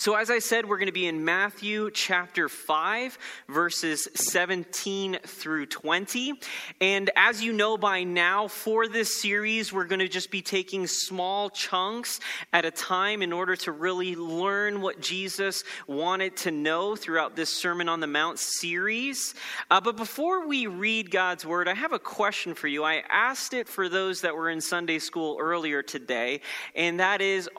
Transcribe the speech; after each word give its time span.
So, 0.00 0.14
as 0.14 0.30
I 0.30 0.38
said, 0.38 0.68
we're 0.68 0.78
going 0.78 0.86
to 0.86 0.92
be 0.92 1.08
in 1.08 1.24
Matthew 1.24 1.90
chapter 1.90 2.48
5, 2.48 3.18
verses 3.48 4.06
17 4.14 5.18
through 5.24 5.66
20. 5.66 6.34
And 6.80 7.10
as 7.16 7.42
you 7.42 7.52
know 7.52 7.76
by 7.76 8.04
now, 8.04 8.46
for 8.46 8.86
this 8.86 9.20
series, 9.20 9.72
we're 9.72 9.86
going 9.86 9.98
to 9.98 10.06
just 10.06 10.30
be 10.30 10.40
taking 10.40 10.86
small 10.86 11.50
chunks 11.50 12.20
at 12.52 12.64
a 12.64 12.70
time 12.70 13.22
in 13.22 13.32
order 13.32 13.56
to 13.56 13.72
really 13.72 14.14
learn 14.14 14.82
what 14.82 15.00
Jesus 15.00 15.64
wanted 15.88 16.36
to 16.36 16.52
know 16.52 16.94
throughout 16.94 17.34
this 17.34 17.50
Sermon 17.50 17.88
on 17.88 17.98
the 17.98 18.06
Mount 18.06 18.38
series. 18.38 19.34
Uh, 19.68 19.80
but 19.80 19.96
before 19.96 20.46
we 20.46 20.68
read 20.68 21.10
God's 21.10 21.44
word, 21.44 21.66
I 21.66 21.74
have 21.74 21.92
a 21.92 21.98
question 21.98 22.54
for 22.54 22.68
you. 22.68 22.84
I 22.84 23.02
asked 23.08 23.52
it 23.52 23.66
for 23.66 23.88
those 23.88 24.20
that 24.20 24.36
were 24.36 24.48
in 24.48 24.60
Sunday 24.60 25.00
school 25.00 25.38
earlier 25.40 25.82
today, 25.82 26.42
and 26.76 27.00
that 27.00 27.20
is 27.20 27.50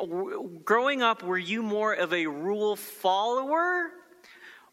growing 0.63 1.01
up, 1.01 1.21
were 1.21 1.37
you 1.37 1.61
more 1.61 1.91
of 1.91 2.13
a 2.13 2.28
rule 2.29 2.75
follower 2.75 3.91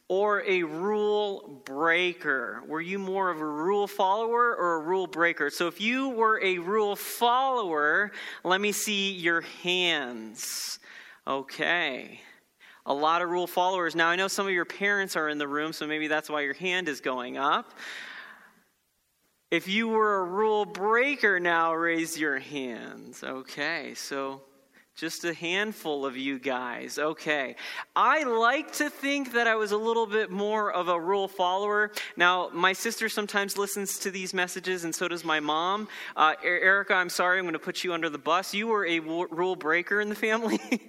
or 0.09 0.43
a 0.43 0.63
rule 0.63 1.63
breaker? 1.65 2.63
Were 2.67 2.81
you 2.81 2.99
more 2.99 3.31
of 3.31 3.41
a 3.41 3.47
rule 3.47 3.87
follower 3.87 4.55
or 4.55 4.77
a 4.77 4.81
rule 4.81 5.07
breaker? 5.07 5.51
So, 5.51 5.67
if 5.67 5.81
you 5.81 6.11
were 6.11 6.41
a 6.43 6.59
rule 6.59 6.97
follower, 6.97 8.13
let 8.45 8.61
me 8.61 8.73
see 8.73 9.13
your 9.13 9.41
hands. 9.63 10.79
Okay. 11.27 12.21
A 12.89 12.95
lot 12.95 13.21
of 13.21 13.31
rule 13.31 13.49
followers. 13.49 13.97
Now, 13.97 14.09
I 14.09 14.17
know 14.17 14.29
some 14.29 14.47
of 14.47 14.53
your 14.53 14.65
parents 14.65 15.17
are 15.17 15.29
in 15.29 15.39
the 15.39 15.49
room, 15.49 15.73
so 15.73 15.89
maybe 15.89 16.07
that's 16.07 16.31
why 16.31 16.43
your 16.43 16.55
hand 16.55 16.89
is 16.89 17.01
going 17.01 17.37
up. 17.37 17.75
If 19.51 19.69
you 19.69 19.89
were 19.89 20.21
a 20.21 20.25
rule 20.25 20.65
breaker 20.65 21.41
now, 21.41 21.75
raise 21.75 22.19
your 22.19 22.39
hands. 22.39 23.25
Okay, 23.25 23.95
so 23.95 24.43
just 24.97 25.27
a 25.27 25.35
handful 25.35 26.07
of 26.07 26.17
you 26.17 26.39
guys. 26.39 26.99
Okay. 26.99 27.55
I 27.95 28.23
like 28.23 28.73
to 28.75 28.89
think 28.89 29.33
that 29.33 29.47
I 29.47 29.55
was 29.55 29.73
a 29.73 29.77
little 29.77 30.07
bit 30.07 30.31
more 30.31 30.73
of 30.73 30.89
a 30.89 30.99
rule 30.99 31.29
follower. 31.29 31.93
Now, 32.17 32.49
my 32.55 32.73
sister 32.73 33.11
sometimes 33.11 33.59
listens 33.59 33.99
to 34.01 34.11
these 34.11 34.33
messages, 34.33 34.85
and 34.85 34.95
so 34.95 35.07
does 35.07 35.23
my 35.23 35.39
mom. 35.39 35.87
Uh, 36.17 36.33
Erica, 36.43 36.95
I'm 36.95 37.11
sorry, 37.11 37.39
I'm 37.39 37.45
going 37.45 37.53
to 37.53 37.59
put 37.59 37.85
you 37.85 37.93
under 37.93 38.09
the 38.09 38.17
bus. 38.17 38.55
You 38.55 38.69
were 38.69 38.87
a 38.87 39.01
rule 39.01 39.55
breaker 39.55 40.01
in 40.01 40.09
the 40.09 40.15
family. 40.15 40.61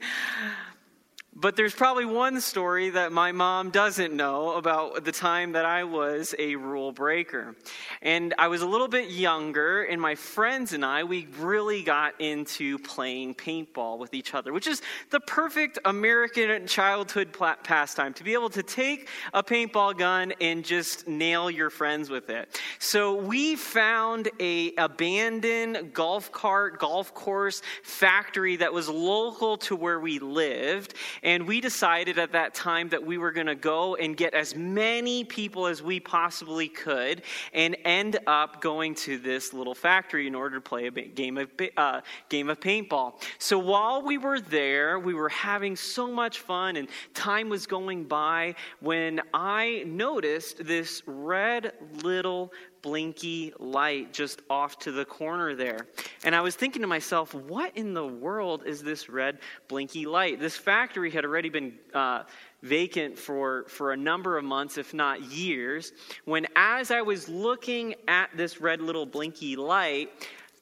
But 1.39 1.55
there's 1.55 1.75
probably 1.75 2.05
one 2.05 2.41
story 2.41 2.89
that 2.89 3.11
my 3.11 3.31
mom 3.31 3.69
doesn't 3.69 4.11
know 4.11 4.55
about 4.55 5.05
the 5.05 5.11
time 5.11 5.51
that 5.51 5.65
I 5.65 5.83
was 5.83 6.33
a 6.39 6.55
rule 6.55 6.91
breaker. 6.91 7.55
And 8.01 8.33
I 8.39 8.47
was 8.47 8.63
a 8.63 8.65
little 8.65 8.87
bit 8.87 9.11
younger, 9.11 9.83
and 9.83 10.01
my 10.01 10.15
friends 10.15 10.73
and 10.73 10.83
I, 10.83 11.03
we 11.03 11.27
really 11.37 11.83
got 11.83 12.19
into 12.19 12.79
playing 12.79 13.35
paintball 13.35 13.99
with 13.99 14.15
each 14.15 14.33
other, 14.33 14.51
which 14.51 14.65
is 14.65 14.81
the 15.11 15.19
perfect 15.19 15.77
American 15.85 16.65
childhood 16.65 17.37
pastime 17.63 18.15
to 18.15 18.23
be 18.23 18.33
able 18.33 18.49
to 18.49 18.63
take 18.63 19.07
a 19.31 19.43
paintball 19.43 19.95
gun 19.95 20.33
and 20.41 20.65
just 20.65 21.07
nail 21.07 21.51
your 21.51 21.69
friends 21.69 22.09
with 22.09 22.31
it. 22.31 22.59
So 22.79 23.13
we 23.13 23.55
found 23.55 24.27
a 24.39 24.73
abandoned 24.73 25.93
golf 25.93 26.31
cart, 26.31 26.79
golf 26.79 27.13
course 27.13 27.61
factory 27.83 28.55
that 28.55 28.73
was 28.73 28.89
local 28.89 29.57
to 29.57 29.75
where 29.75 29.99
we 29.99 30.17
lived 30.17 30.95
and 31.27 31.45
we 31.45 31.59
decided 31.59 32.17
at 32.17 32.31
that 32.31 32.53
time 32.53 32.87
that 32.87 33.05
we 33.05 33.17
were 33.17 33.33
going 33.33 33.47
to 33.47 33.55
go 33.55 33.95
and 33.95 34.15
get 34.15 34.33
as 34.33 34.55
many 34.55 35.25
people 35.25 35.67
as 35.67 35.83
we 35.83 35.99
possibly 35.99 36.69
could 36.69 37.21
and 37.53 37.75
end 37.83 38.17
up 38.27 38.61
going 38.61 38.95
to 38.95 39.17
this 39.17 39.51
little 39.51 39.75
factory 39.75 40.25
in 40.25 40.33
order 40.33 40.55
to 40.55 40.61
play 40.61 40.87
a 40.87 40.91
game 40.91 41.37
of, 41.37 41.51
uh, 41.75 41.99
game 42.29 42.49
of 42.49 42.61
paintball. 42.61 43.21
So 43.39 43.59
while 43.59 44.01
we 44.01 44.17
were 44.17 44.39
there, 44.39 44.99
we 44.99 45.13
were 45.13 45.27
having 45.27 45.75
so 45.75 46.09
much 46.09 46.39
fun 46.39 46.77
and 46.77 46.87
time 47.13 47.49
was 47.49 47.67
going 47.67 48.05
by 48.05 48.55
when 48.79 49.19
I 49.33 49.83
noticed 49.85 50.65
this 50.65 51.03
red 51.05 51.73
little 52.03 52.53
blinky 52.87 53.51
light 53.59 54.13
just 54.13 54.41
off 54.49 54.79
to 54.79 54.93
the 54.93 55.03
corner 55.03 55.55
there. 55.55 55.87
And 56.23 56.33
I 56.33 56.39
was 56.39 56.55
thinking 56.55 56.81
to 56.83 56.87
myself, 56.87 57.33
what 57.33 57.75
in 57.75 57.93
the 57.93 58.07
world 58.07 58.63
is 58.65 58.81
this 58.81 59.09
red 59.09 59.39
blinky 59.67 60.05
light? 60.05 60.39
This 60.39 60.55
factory 60.55 61.11
had 61.11 61.25
already 61.25 61.49
been 61.49 61.73
uh, 61.93 62.23
vacant 62.63 63.19
for, 63.19 63.65
for 63.67 63.91
a 63.91 63.97
number 63.97 64.37
of 64.37 64.45
months, 64.45 64.77
if 64.77 64.93
not 64.93 65.21
years, 65.23 65.91
when 66.23 66.47
as 66.55 66.89
I 66.89 67.01
was 67.01 67.27
looking 67.27 67.93
at 68.07 68.29
this 68.37 68.61
red 68.61 68.79
little 68.79 69.05
blinky 69.05 69.57
light, 69.57 70.09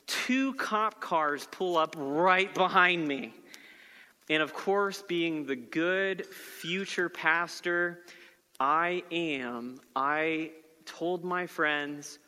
two 0.08 0.56
cop 0.56 1.00
cars 1.00 1.47
pull 1.52 1.78
up 1.78 1.96
right 1.96 2.52
behind 2.56 3.08
me. 3.08 3.35
And 4.31 4.41
of 4.41 4.52
course, 4.52 5.03
being 5.03 5.46
the 5.46 5.56
good 5.56 6.25
future 6.25 7.08
pastor 7.08 8.00
I 8.59 9.03
am, 9.12 9.80
I 9.96 10.53
told 10.85 11.23
my 11.23 11.47
friends, 11.47 12.19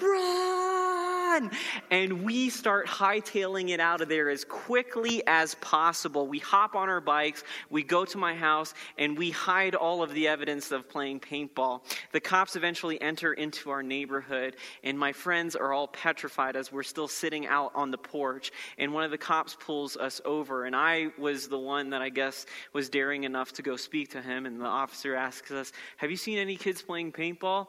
run! 0.00 1.50
And 1.90 2.24
we 2.24 2.50
start 2.50 2.86
hightailing 2.86 3.70
it 3.70 3.80
out 3.80 4.00
of 4.00 4.08
there 4.08 4.28
as 4.28 4.44
quickly 4.44 5.22
as 5.26 5.54
possible. 5.56 6.26
We 6.26 6.38
hop 6.38 6.74
on 6.74 6.88
our 6.88 7.00
bikes, 7.00 7.44
we 7.70 7.82
go 7.82 8.04
to 8.04 8.18
my 8.18 8.34
house, 8.34 8.74
and 8.96 9.16
we 9.16 9.30
hide 9.30 9.74
all 9.74 10.02
of 10.02 10.12
the 10.12 10.28
evidence 10.28 10.70
of 10.70 10.88
playing 10.88 11.20
paintball. 11.20 11.82
The 12.12 12.20
cops 12.20 12.56
eventually 12.56 13.00
enter 13.00 13.32
into 13.34 13.70
our 13.70 13.82
neighborhood, 13.82 14.56
and 14.82 14.98
my 14.98 15.12
friends 15.12 15.54
are 15.54 15.72
all 15.72 15.88
petrified 15.88 16.56
as 16.56 16.72
we're 16.72 16.82
still 16.82 17.08
sitting 17.08 17.46
out 17.46 17.72
on 17.74 17.90
the 17.90 17.98
porch. 17.98 18.50
And 18.78 18.92
one 18.92 19.04
of 19.04 19.10
the 19.10 19.18
cops 19.18 19.56
pulls 19.58 19.96
us 19.96 20.20
over, 20.24 20.64
and 20.64 20.74
I 20.74 21.08
was 21.18 21.48
the 21.48 21.58
one 21.58 21.90
that 21.90 22.02
I 22.02 22.08
guess 22.08 22.46
was 22.72 22.88
daring 22.88 23.24
enough 23.24 23.52
to 23.52 23.62
go 23.62 23.76
speak 23.76 24.10
to 24.10 24.22
him. 24.22 24.46
And 24.46 24.60
the 24.60 24.66
officer 24.66 25.14
asks 25.14 25.50
us, 25.50 25.72
Have 25.98 26.10
you 26.10 26.16
seen 26.16 26.38
any 26.38 26.56
kids 26.56 26.82
playing 26.82 27.12
paintball? 27.12 27.68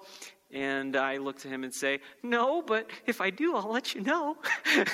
And 0.51 0.95
I 0.95 1.17
look 1.17 1.39
to 1.39 1.47
him 1.47 1.63
and 1.63 1.73
say, 1.73 1.99
No, 2.23 2.61
but 2.61 2.89
if 3.05 3.21
I 3.21 3.29
do, 3.29 3.55
I'll 3.55 3.71
let 3.71 3.93
you 3.93 4.01
know. 4.01 4.37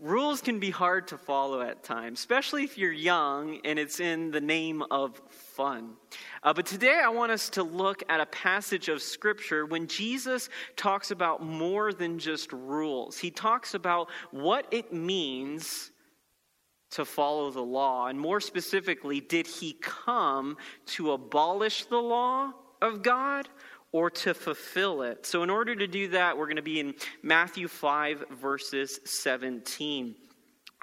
Rules 0.00 0.40
can 0.40 0.58
be 0.58 0.70
hard 0.70 1.06
to 1.08 1.16
follow 1.16 1.60
at 1.60 1.84
times, 1.84 2.18
especially 2.18 2.64
if 2.64 2.76
you're 2.76 2.90
young 2.90 3.60
and 3.64 3.78
it's 3.78 4.00
in 4.00 4.32
the 4.32 4.40
name 4.40 4.82
of 4.90 5.22
fun. 5.28 5.92
Uh, 6.42 6.52
but 6.52 6.66
today 6.66 7.00
I 7.04 7.08
want 7.08 7.30
us 7.30 7.48
to 7.50 7.62
look 7.62 8.02
at 8.08 8.20
a 8.20 8.26
passage 8.26 8.88
of 8.88 9.00
Scripture 9.00 9.64
when 9.64 9.86
Jesus 9.86 10.48
talks 10.74 11.12
about 11.12 11.44
more 11.44 11.92
than 11.92 12.18
just 12.18 12.52
rules. 12.52 13.16
He 13.16 13.30
talks 13.30 13.74
about 13.74 14.08
what 14.32 14.66
it 14.72 14.92
means 14.92 15.92
to 16.90 17.04
follow 17.04 17.52
the 17.52 17.62
law. 17.62 18.08
And 18.08 18.18
more 18.18 18.40
specifically, 18.40 19.20
did 19.20 19.46
he 19.46 19.74
come 19.80 20.56
to 20.86 21.12
abolish 21.12 21.84
the 21.84 22.02
law 22.02 22.52
of 22.82 23.02
God 23.02 23.48
or 23.92 24.10
to 24.10 24.34
fulfill 24.34 25.02
it. 25.02 25.24
So, 25.26 25.42
in 25.42 25.50
order 25.50 25.74
to 25.74 25.86
do 25.86 26.08
that, 26.08 26.36
we're 26.36 26.46
going 26.46 26.56
to 26.56 26.62
be 26.62 26.80
in 26.80 26.94
Matthew 27.22 27.68
5, 27.68 28.24
verses 28.30 29.00
17. 29.04 30.14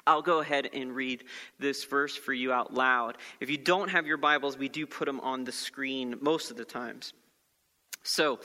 I'll 0.06 0.22
go 0.22 0.40
ahead 0.40 0.70
and 0.72 0.94
read 0.94 1.24
this 1.58 1.84
verse 1.84 2.16
for 2.16 2.32
you 2.32 2.52
out 2.52 2.72
loud. 2.72 3.18
If 3.38 3.50
you 3.50 3.58
don't 3.58 3.90
have 3.90 4.06
your 4.06 4.16
Bibles, 4.16 4.56
we 4.56 4.68
do 4.68 4.86
put 4.86 5.04
them 5.04 5.20
on 5.20 5.44
the 5.44 5.52
screen 5.52 6.16
most 6.20 6.50
of 6.50 6.56
the 6.56 6.64
times. 6.64 7.12
So, 8.02 8.40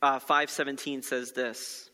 uh, 0.00 0.20
517 0.20 1.02
says 1.02 1.32
this 1.32 1.90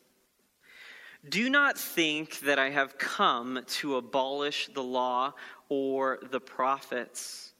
Do 1.28 1.48
not 1.48 1.78
think 1.78 2.40
that 2.40 2.58
I 2.58 2.70
have 2.70 2.98
come 2.98 3.60
to 3.66 3.96
abolish 3.96 4.68
the 4.74 4.82
law 4.82 5.32
or 5.68 6.18
the 6.30 6.40
prophets. 6.40 7.52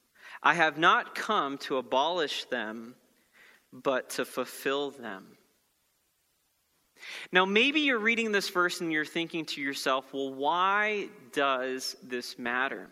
I 0.42 0.54
have 0.54 0.78
not 0.78 1.14
come 1.14 1.58
to 1.58 1.76
abolish 1.76 2.44
them 2.46 2.94
but 3.72 4.10
to 4.10 4.24
fulfill 4.24 4.90
them. 4.90 5.26
Now, 7.32 7.44
maybe 7.44 7.80
you're 7.80 7.98
reading 7.98 8.32
this 8.32 8.48
verse 8.50 8.80
and 8.80 8.92
you're 8.92 9.04
thinking 9.04 9.46
to 9.46 9.60
yourself, 9.60 10.12
well, 10.12 10.34
why 10.34 11.08
does 11.32 11.96
this 12.02 12.38
matter? 12.38 12.88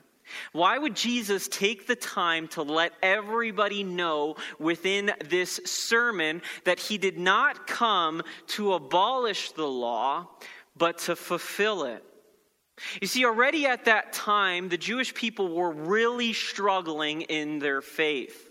Why 0.52 0.78
would 0.78 0.94
Jesus 0.94 1.48
take 1.48 1.86
the 1.86 1.96
time 1.96 2.48
to 2.48 2.62
let 2.62 2.92
everybody 3.02 3.82
know 3.82 4.36
within 4.58 5.12
this 5.28 5.60
sermon 5.64 6.42
that 6.64 6.78
he 6.78 6.98
did 6.98 7.18
not 7.18 7.66
come 7.66 8.22
to 8.48 8.74
abolish 8.74 9.52
the 9.52 9.66
law, 9.66 10.28
but 10.76 10.98
to 10.98 11.16
fulfill 11.16 11.84
it? 11.84 12.04
You 13.00 13.08
see, 13.08 13.24
already 13.24 13.66
at 13.66 13.86
that 13.86 14.12
time, 14.12 14.68
the 14.68 14.78
Jewish 14.78 15.12
people 15.14 15.48
were 15.54 15.72
really 15.72 16.32
struggling 16.32 17.22
in 17.22 17.58
their 17.58 17.82
faith. 17.82 18.47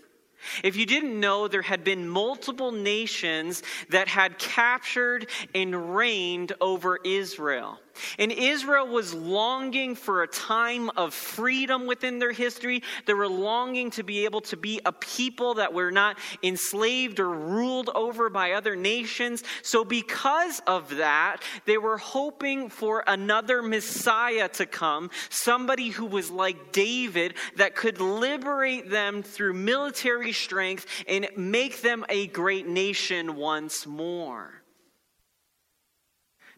If 0.62 0.76
you 0.76 0.86
didn't 0.86 1.18
know, 1.18 1.48
there 1.48 1.62
had 1.62 1.84
been 1.84 2.08
multiple 2.08 2.72
nations 2.72 3.62
that 3.90 4.08
had 4.08 4.38
captured 4.38 5.28
and 5.54 5.96
reigned 5.96 6.52
over 6.60 6.98
Israel. 7.04 7.80
And 8.18 8.32
Israel 8.32 8.86
was 8.86 9.14
longing 9.14 9.94
for 9.94 10.22
a 10.22 10.28
time 10.28 10.90
of 10.96 11.14
freedom 11.14 11.86
within 11.86 12.18
their 12.18 12.32
history. 12.32 12.82
They 13.06 13.14
were 13.14 13.28
longing 13.28 13.90
to 13.92 14.02
be 14.02 14.24
able 14.24 14.40
to 14.42 14.56
be 14.56 14.80
a 14.84 14.92
people 14.92 15.54
that 15.54 15.72
were 15.72 15.90
not 15.90 16.18
enslaved 16.42 17.20
or 17.20 17.30
ruled 17.30 17.90
over 17.94 18.30
by 18.30 18.52
other 18.52 18.76
nations. 18.76 19.42
So, 19.62 19.84
because 19.84 20.60
of 20.66 20.96
that, 20.96 21.38
they 21.64 21.78
were 21.78 21.98
hoping 21.98 22.68
for 22.70 23.04
another 23.06 23.62
Messiah 23.62 24.48
to 24.50 24.66
come, 24.66 25.10
somebody 25.30 25.88
who 25.88 26.06
was 26.06 26.30
like 26.30 26.72
David 26.72 27.34
that 27.56 27.74
could 27.74 28.00
liberate 28.00 28.90
them 28.90 29.22
through 29.22 29.54
military 29.54 30.32
strength 30.32 30.86
and 31.06 31.28
make 31.36 31.82
them 31.82 32.04
a 32.08 32.26
great 32.28 32.66
nation 32.66 33.36
once 33.36 33.86
more. 33.86 34.57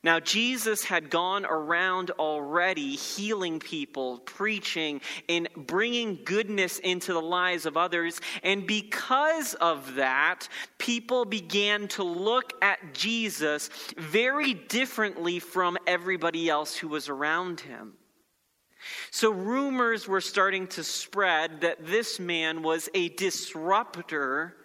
Now, 0.03 0.19
Jesus 0.19 0.83
had 0.83 1.11
gone 1.11 1.45
around 1.45 2.11
already 2.13 2.97
healing 2.97 3.61
people, 3.61 4.19
preaching, 4.21 5.03
and 5.29 5.47
bringing 5.55 6.21
goodness 6.25 6.79
into 6.79 7.13
the 7.13 7.21
lives 7.21 7.67
of 7.67 7.77
others. 7.77 8.19
And 8.43 8.67
because 8.67 9.53
of 9.55 9.97
that, 9.97 10.49
people 10.79 11.27
began 11.27 11.87
to 11.89 12.03
look 12.03 12.55
at 12.63 12.95
Jesus 12.95 13.69
very 13.99 14.55
differently 14.55 15.39
from 15.39 15.77
everybody 15.87 16.49
else 16.49 16.75
who 16.75 16.89
was 16.89 17.11
around 17.11 17.61
him. 17.61 17.93
So, 19.11 19.31
rumors 19.31 20.09
were 20.09 20.23
starting 20.23 20.67
to 20.69 20.83
spread 20.83 21.61
that 21.61 21.87
this 21.87 22.19
man 22.19 22.63
was 22.63 22.89
a 22.95 23.11
disruptor 23.11 24.57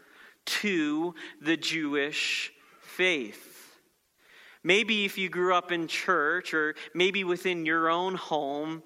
to 0.45 1.13
the 1.41 1.57
Jewish 1.57 2.53
faith. 2.79 3.54
Maybe 4.65 5.05
if 5.05 5.15
you 5.19 5.29
grew 5.29 5.53
up 5.53 5.71
in 5.71 5.87
church, 5.87 6.51
or 6.55 6.73
maybe 6.95 7.23
within 7.23 7.67
your 7.67 7.87
own 7.87 8.15
home, 8.15 8.81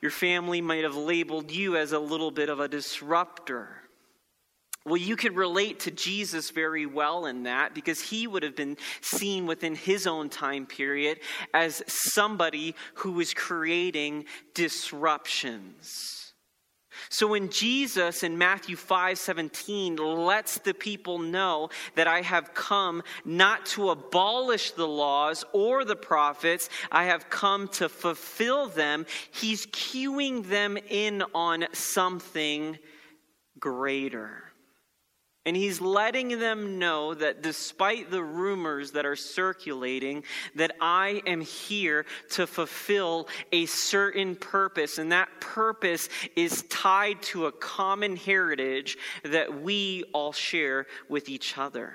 your 0.00 0.10
family 0.10 0.62
might 0.62 0.82
have 0.82 0.96
labeled 0.96 1.50
you 1.50 1.76
as 1.76 1.92
a 1.92 1.98
little 1.98 2.30
bit 2.30 2.48
of 2.48 2.58
a 2.58 2.68
disruptor. 2.68 3.68
Well, 4.86 4.96
you 4.96 5.14
could 5.16 5.36
relate 5.36 5.80
to 5.80 5.90
Jesus 5.90 6.50
very 6.50 6.86
well 6.86 7.26
in 7.26 7.42
that 7.42 7.74
because 7.74 8.00
he 8.00 8.26
would 8.26 8.42
have 8.42 8.56
been 8.56 8.78
seen 9.02 9.44
within 9.44 9.74
his 9.74 10.06
own 10.06 10.30
time 10.30 10.64
period 10.64 11.20
as 11.52 11.82
somebody 11.86 12.74
who 12.94 13.12
was 13.12 13.34
creating 13.34 14.24
disruptions. 14.54 16.23
So 17.08 17.26
when 17.28 17.50
Jesus 17.50 18.22
in 18.22 18.38
Matthew 18.38 18.76
5 18.76 19.18
17 19.18 19.96
lets 19.96 20.58
the 20.58 20.74
people 20.74 21.18
know 21.18 21.70
that 21.94 22.06
I 22.06 22.22
have 22.22 22.54
come 22.54 23.02
not 23.24 23.66
to 23.66 23.90
abolish 23.90 24.72
the 24.72 24.88
laws 24.88 25.44
or 25.52 25.84
the 25.84 25.96
prophets, 25.96 26.68
I 26.90 27.04
have 27.04 27.28
come 27.30 27.68
to 27.68 27.88
fulfill 27.88 28.68
them, 28.68 29.06
he's 29.30 29.66
cueing 29.66 30.48
them 30.48 30.76
in 30.88 31.22
on 31.34 31.66
something 31.72 32.78
greater. 33.58 34.53
And 35.46 35.54
he's 35.54 35.80
letting 35.80 36.38
them 36.38 36.78
know 36.78 37.12
that 37.12 37.42
despite 37.42 38.10
the 38.10 38.22
rumors 38.22 38.92
that 38.92 39.04
are 39.04 39.16
circulating, 39.16 40.24
that 40.54 40.74
I 40.80 41.22
am 41.26 41.42
here 41.42 42.06
to 42.30 42.46
fulfill 42.46 43.28
a 43.52 43.66
certain 43.66 44.36
purpose. 44.36 44.96
And 44.96 45.12
that 45.12 45.28
purpose 45.40 46.08
is 46.34 46.62
tied 46.70 47.20
to 47.22 47.46
a 47.46 47.52
common 47.52 48.16
heritage 48.16 48.96
that 49.22 49.60
we 49.60 50.04
all 50.14 50.32
share 50.32 50.86
with 51.10 51.28
each 51.28 51.58
other. 51.58 51.92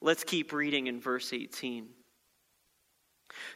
Let's 0.00 0.22
keep 0.22 0.52
reading 0.52 0.86
in 0.86 1.00
verse 1.00 1.32
18. 1.32 1.88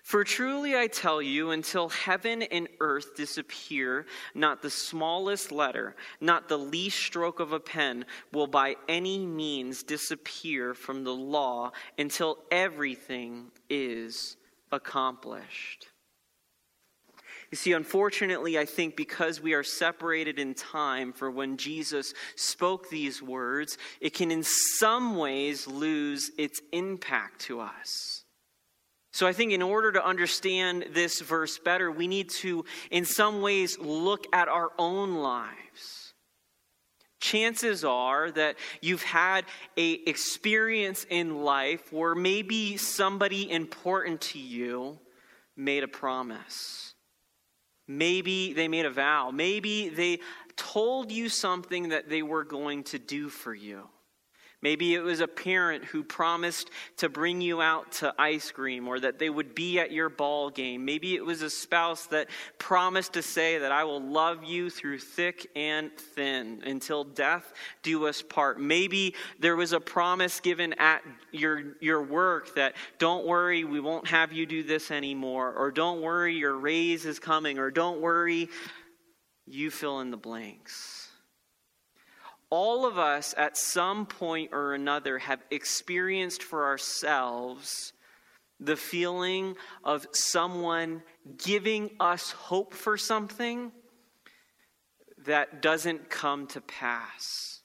For 0.02 0.24
truly 0.24 0.76
I 0.76 0.86
tell 0.86 1.20
you, 1.20 1.50
until 1.50 1.88
heaven 1.88 2.42
and 2.42 2.68
earth 2.80 3.14
disappear, 3.16 4.06
not 4.34 4.62
the 4.62 4.70
smallest 4.70 5.52
letter, 5.52 5.96
not 6.20 6.48
the 6.48 6.58
least 6.58 6.98
stroke 6.98 7.40
of 7.40 7.52
a 7.52 7.60
pen 7.60 8.04
will 8.32 8.46
by 8.46 8.76
any 8.88 9.26
means 9.26 9.82
disappear 9.82 10.74
from 10.74 11.04
the 11.04 11.14
law 11.14 11.72
until 11.98 12.38
everything 12.50 13.50
is 13.68 14.36
accomplished. 14.72 15.88
You 17.50 17.56
see, 17.56 17.72
unfortunately, 17.72 18.58
I 18.58 18.66
think 18.66 18.94
because 18.94 19.40
we 19.40 19.54
are 19.54 19.62
separated 19.62 20.38
in 20.38 20.52
time 20.52 21.14
for 21.14 21.30
when 21.30 21.56
Jesus 21.56 22.12
spoke 22.36 22.90
these 22.90 23.22
words, 23.22 23.78
it 24.00 24.12
can 24.12 24.30
in 24.30 24.42
some 24.42 25.16
ways 25.16 25.66
lose 25.66 26.30
its 26.36 26.60
impact 26.72 27.40
to 27.42 27.60
us. 27.60 28.17
So 29.12 29.26
I 29.26 29.32
think 29.32 29.52
in 29.52 29.62
order 29.62 29.92
to 29.92 30.04
understand 30.04 30.86
this 30.92 31.20
verse 31.20 31.58
better, 31.58 31.90
we 31.90 32.06
need 32.06 32.30
to, 32.40 32.64
in 32.90 33.04
some 33.04 33.40
ways, 33.40 33.78
look 33.78 34.26
at 34.32 34.48
our 34.48 34.70
own 34.78 35.16
lives. 35.16 36.14
Chances 37.20 37.84
are 37.84 38.30
that 38.30 38.56
you've 38.80 39.02
had 39.02 39.44
a 39.76 39.92
experience 39.92 41.04
in 41.10 41.42
life 41.42 41.92
where 41.92 42.14
maybe 42.14 42.76
somebody 42.76 43.50
important 43.50 44.20
to 44.20 44.38
you 44.38 44.98
made 45.56 45.82
a 45.82 45.88
promise. 45.88 46.94
Maybe 47.88 48.52
they 48.52 48.68
made 48.68 48.84
a 48.84 48.90
vow. 48.90 49.30
Maybe 49.32 49.88
they 49.88 50.20
told 50.56 51.10
you 51.10 51.28
something 51.28 51.88
that 51.88 52.08
they 52.08 52.22
were 52.22 52.44
going 52.44 52.84
to 52.84 52.98
do 52.98 53.28
for 53.28 53.54
you. 53.54 53.88
Maybe 54.60 54.94
it 54.94 55.00
was 55.00 55.20
a 55.20 55.28
parent 55.28 55.84
who 55.84 56.02
promised 56.02 56.70
to 56.96 57.08
bring 57.08 57.40
you 57.40 57.62
out 57.62 57.92
to 57.92 58.12
ice 58.18 58.50
cream 58.50 58.88
or 58.88 58.98
that 58.98 59.20
they 59.20 59.30
would 59.30 59.54
be 59.54 59.78
at 59.78 59.92
your 59.92 60.08
ball 60.08 60.50
game. 60.50 60.84
Maybe 60.84 61.14
it 61.14 61.24
was 61.24 61.42
a 61.42 61.50
spouse 61.50 62.06
that 62.06 62.28
promised 62.58 63.12
to 63.12 63.22
say 63.22 63.58
that 63.58 63.70
I 63.70 63.84
will 63.84 64.02
love 64.02 64.42
you 64.42 64.68
through 64.68 64.98
thick 64.98 65.48
and 65.54 65.92
thin 65.96 66.60
until 66.66 67.04
death 67.04 67.52
do 67.84 68.06
us 68.06 68.20
part. 68.20 68.60
Maybe 68.60 69.14
there 69.38 69.54
was 69.54 69.72
a 69.72 69.78
promise 69.78 70.40
given 70.40 70.72
at 70.72 71.02
your, 71.30 71.76
your 71.80 72.02
work 72.02 72.56
that 72.56 72.74
don't 72.98 73.26
worry, 73.26 73.62
we 73.62 73.78
won't 73.78 74.08
have 74.08 74.32
you 74.32 74.44
do 74.44 74.64
this 74.64 74.90
anymore, 74.90 75.52
or 75.52 75.70
don't 75.70 76.02
worry, 76.02 76.34
your 76.34 76.56
raise 76.56 77.06
is 77.06 77.20
coming, 77.20 77.60
or 77.60 77.70
don't 77.70 78.00
worry, 78.00 78.48
you 79.46 79.70
fill 79.70 80.00
in 80.00 80.10
the 80.10 80.16
blanks 80.16 80.97
all 82.50 82.86
of 82.86 82.98
us 82.98 83.34
at 83.36 83.56
some 83.56 84.06
point 84.06 84.50
or 84.52 84.74
another 84.74 85.18
have 85.18 85.42
experienced 85.50 86.42
for 86.42 86.64
ourselves 86.64 87.92
the 88.60 88.76
feeling 88.76 89.54
of 89.84 90.06
someone 90.12 91.02
giving 91.36 91.90
us 92.00 92.32
hope 92.32 92.74
for 92.74 92.96
something 92.96 93.70
that 95.26 95.62
doesn't 95.62 96.10
come 96.10 96.46
to 96.48 96.60
pass. 96.60 97.57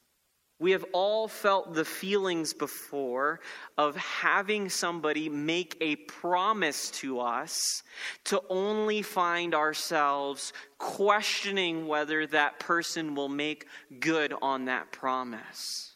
We 0.63 0.71
have 0.71 0.85
all 0.93 1.27
felt 1.27 1.73
the 1.73 1.83
feelings 1.83 2.53
before 2.53 3.41
of 3.77 3.97
having 3.97 4.69
somebody 4.69 5.27
make 5.27 5.75
a 5.81 5.97
promise 5.97 6.89
to 7.01 7.19
us 7.19 7.83
to 8.23 8.41
only 8.49 9.01
find 9.01 9.53
ourselves 9.53 10.53
questioning 10.77 11.85
whether 11.85 12.25
that 12.27 12.59
person 12.59 13.13
will 13.13 13.27
make 13.27 13.67
good 13.99 14.33
on 14.41 14.63
that 14.65 14.93
promise. 14.93 15.92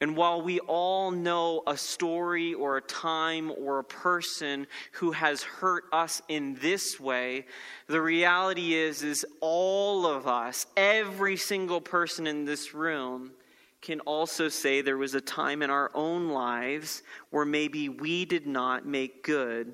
And 0.00 0.14
while 0.14 0.42
we 0.42 0.60
all 0.60 1.10
know 1.10 1.62
a 1.66 1.76
story 1.76 2.52
or 2.52 2.76
a 2.76 2.82
time 2.82 3.50
or 3.50 3.78
a 3.78 3.84
person 3.84 4.66
who 4.92 5.12
has 5.12 5.42
hurt 5.42 5.84
us 5.90 6.20
in 6.28 6.56
this 6.60 7.00
way, 7.00 7.46
the 7.86 8.02
reality 8.02 8.74
is 8.74 9.02
is 9.02 9.24
all 9.40 10.06
of 10.06 10.26
us, 10.26 10.66
every 10.76 11.38
single 11.38 11.80
person 11.80 12.26
in 12.26 12.44
this 12.44 12.74
room 12.74 13.32
can 13.80 14.00
also 14.00 14.48
say 14.48 14.82
there 14.82 14.98
was 14.98 15.14
a 15.14 15.20
time 15.20 15.62
in 15.62 15.70
our 15.70 15.90
own 15.94 16.28
lives 16.28 17.02
where 17.30 17.46
maybe 17.46 17.88
we 17.88 18.26
did 18.26 18.46
not 18.46 18.84
make 18.84 19.22
good 19.22 19.72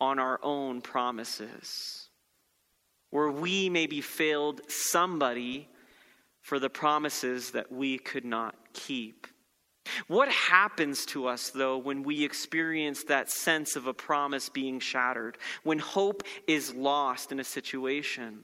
on 0.00 0.18
our 0.18 0.40
own 0.42 0.80
promises. 0.80 2.08
Where 3.10 3.30
we 3.30 3.68
maybe 3.68 4.00
failed 4.00 4.62
somebody 4.66 5.68
for 6.40 6.58
the 6.58 6.70
promises 6.70 7.52
that 7.52 7.70
we 7.70 7.98
could 7.98 8.24
not 8.24 8.56
keep. 8.72 9.28
What 10.06 10.28
happens 10.28 11.06
to 11.06 11.26
us, 11.26 11.50
though, 11.50 11.78
when 11.78 12.02
we 12.02 12.24
experience 12.24 13.04
that 13.04 13.30
sense 13.30 13.76
of 13.76 13.86
a 13.86 13.94
promise 13.94 14.48
being 14.48 14.80
shattered, 14.80 15.38
when 15.62 15.78
hope 15.78 16.22
is 16.46 16.74
lost 16.74 17.32
in 17.32 17.40
a 17.40 17.44
situation? 17.44 18.40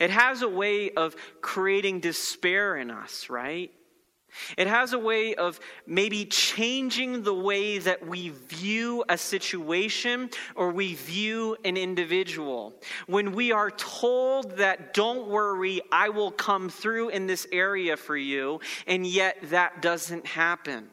It 0.00 0.10
has 0.10 0.42
a 0.42 0.48
way 0.48 0.90
of 0.90 1.16
creating 1.40 2.00
despair 2.00 2.76
in 2.76 2.90
us, 2.90 3.30
right? 3.30 3.70
It 4.56 4.66
has 4.66 4.92
a 4.92 4.98
way 4.98 5.34
of 5.34 5.60
maybe 5.86 6.24
changing 6.24 7.22
the 7.22 7.34
way 7.34 7.78
that 7.78 8.06
we 8.06 8.30
view 8.30 9.04
a 9.08 9.18
situation 9.18 10.30
or 10.54 10.70
we 10.70 10.94
view 10.94 11.56
an 11.64 11.76
individual. 11.76 12.74
When 13.06 13.32
we 13.32 13.52
are 13.52 13.70
told 13.70 14.56
that, 14.56 14.94
don't 14.94 15.28
worry, 15.28 15.80
I 15.92 16.08
will 16.08 16.30
come 16.30 16.68
through 16.68 17.10
in 17.10 17.26
this 17.26 17.46
area 17.52 17.96
for 17.96 18.16
you, 18.16 18.60
and 18.86 19.06
yet 19.06 19.36
that 19.44 19.82
doesn't 19.82 20.26
happen. 20.26 20.88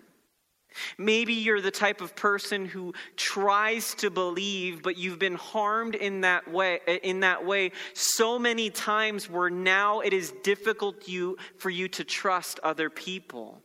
Maybe 0.97 1.33
you're 1.33 1.61
the 1.61 1.71
type 1.71 2.01
of 2.01 2.15
person 2.15 2.65
who 2.65 2.93
tries 3.15 3.93
to 3.95 4.09
believe, 4.09 4.83
but 4.83 4.97
you've 4.97 5.19
been 5.19 5.35
harmed 5.35 5.95
in 5.95 6.21
that 6.21 6.51
way, 6.51 6.79
in 7.03 7.21
that 7.21 7.45
way 7.45 7.71
so 7.93 8.39
many 8.39 8.69
times 8.69 9.29
where 9.29 9.49
now 9.49 9.99
it 9.99 10.13
is 10.13 10.33
difficult 10.43 11.07
you, 11.07 11.37
for 11.57 11.69
you 11.69 11.87
to 11.89 12.03
trust 12.03 12.59
other 12.63 12.89
people. 12.89 13.61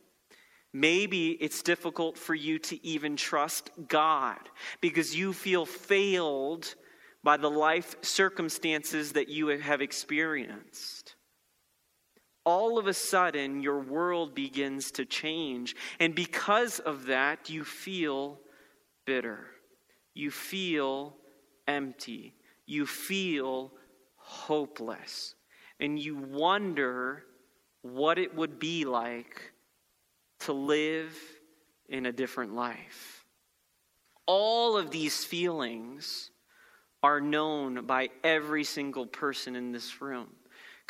Maybe 0.73 1.31
it's 1.31 1.61
difficult 1.61 2.17
for 2.17 2.33
you 2.33 2.57
to 2.59 2.85
even 2.85 3.17
trust 3.17 3.69
God 3.87 4.39
because 4.79 5.15
you 5.15 5.33
feel 5.33 5.65
failed 5.65 6.75
by 7.23 7.37
the 7.37 7.49
life 7.49 7.95
circumstances 8.01 9.13
that 9.13 9.29
you 9.29 9.47
have 9.47 9.81
experienced 9.81 11.00
all 12.43 12.77
of 12.77 12.87
a 12.87 12.93
sudden 12.93 13.61
your 13.61 13.79
world 13.79 14.33
begins 14.33 14.91
to 14.91 15.05
change. 15.05 15.75
And 15.99 16.15
because 16.15 16.79
of 16.79 17.05
that, 17.07 17.49
you 17.49 17.63
feel 17.63 18.39
bitter. 19.05 19.47
You 20.13 20.31
feel 20.31 21.15
empty. 21.67 22.33
You 22.65 22.85
feel 22.85 23.71
hopeless. 24.15 25.35
And 25.79 25.99
you 25.99 26.15
wonder 26.17 27.23
what 27.81 28.17
it 28.17 28.35
would 28.35 28.59
be 28.59 28.85
like 28.85 29.53
to 30.41 30.53
live 30.53 31.15
in 31.89 32.05
a 32.05 32.11
different 32.11 32.55
life. 32.55 33.25
All 34.25 34.77
of 34.77 34.91
these 34.91 35.25
feelings 35.25 36.31
are 37.03 37.19
known 37.19 37.85
by 37.85 38.09
every 38.23 38.63
single 38.63 39.05
person 39.05 39.55
in 39.55 39.71
this 39.71 40.01
room 40.01 40.29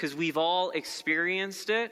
because 0.01 0.15
we've 0.15 0.37
all 0.37 0.71
experienced 0.71 1.69
it 1.69 1.91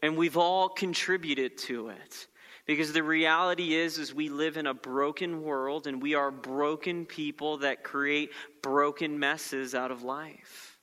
and 0.00 0.16
we've 0.16 0.36
all 0.36 0.68
contributed 0.68 1.58
to 1.58 1.88
it. 1.88 2.28
Because 2.66 2.92
the 2.92 3.02
reality 3.02 3.74
is 3.74 3.98
is 3.98 4.14
we 4.14 4.28
live 4.28 4.56
in 4.56 4.68
a 4.68 4.74
broken 4.74 5.42
world 5.42 5.88
and 5.88 6.00
we 6.00 6.14
are 6.14 6.30
broken 6.30 7.04
people 7.04 7.56
that 7.58 7.82
create 7.82 8.30
broken 8.62 9.18
messes 9.18 9.74
out 9.74 9.90
of 9.90 10.04
life. 10.04 10.78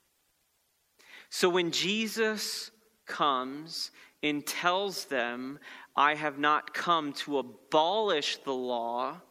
So 1.29 1.47
when 1.47 1.71
Jesus 1.71 2.71
comes 3.05 3.91
and 4.21 4.45
tells 4.45 5.05
them, 5.05 5.59
I 5.95 6.15
have 6.15 6.39
not 6.39 6.73
come 6.73 7.13
to 7.13 7.37
abolish 7.37 8.39
the 8.43 8.51
law, 8.51 9.21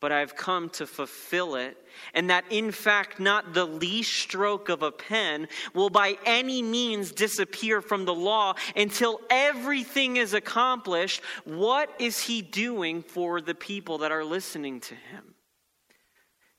but 0.00 0.12
I've 0.12 0.34
come 0.34 0.70
to 0.70 0.86
fulfill 0.86 1.54
it, 1.54 1.76
and 2.14 2.30
that 2.30 2.44
in 2.50 2.72
fact 2.72 3.20
not 3.20 3.52
the 3.52 3.66
least 3.66 4.12
stroke 4.12 4.68
of 4.68 4.82
a 4.82 4.90
pen 4.90 5.46
will 5.74 5.90
by 5.90 6.16
any 6.24 6.62
means 6.62 7.12
disappear 7.12 7.82
from 7.82 8.06
the 8.06 8.14
law 8.14 8.54
until 8.74 9.20
everything 9.28 10.16
is 10.16 10.34
accomplished, 10.34 11.22
what 11.44 11.94
is 11.98 12.18
he 12.18 12.40
doing 12.42 13.02
for 13.02 13.40
the 13.40 13.54
people 13.54 13.98
that 13.98 14.10
are 14.10 14.24
listening 14.24 14.80
to 14.80 14.94
him? 14.94 15.34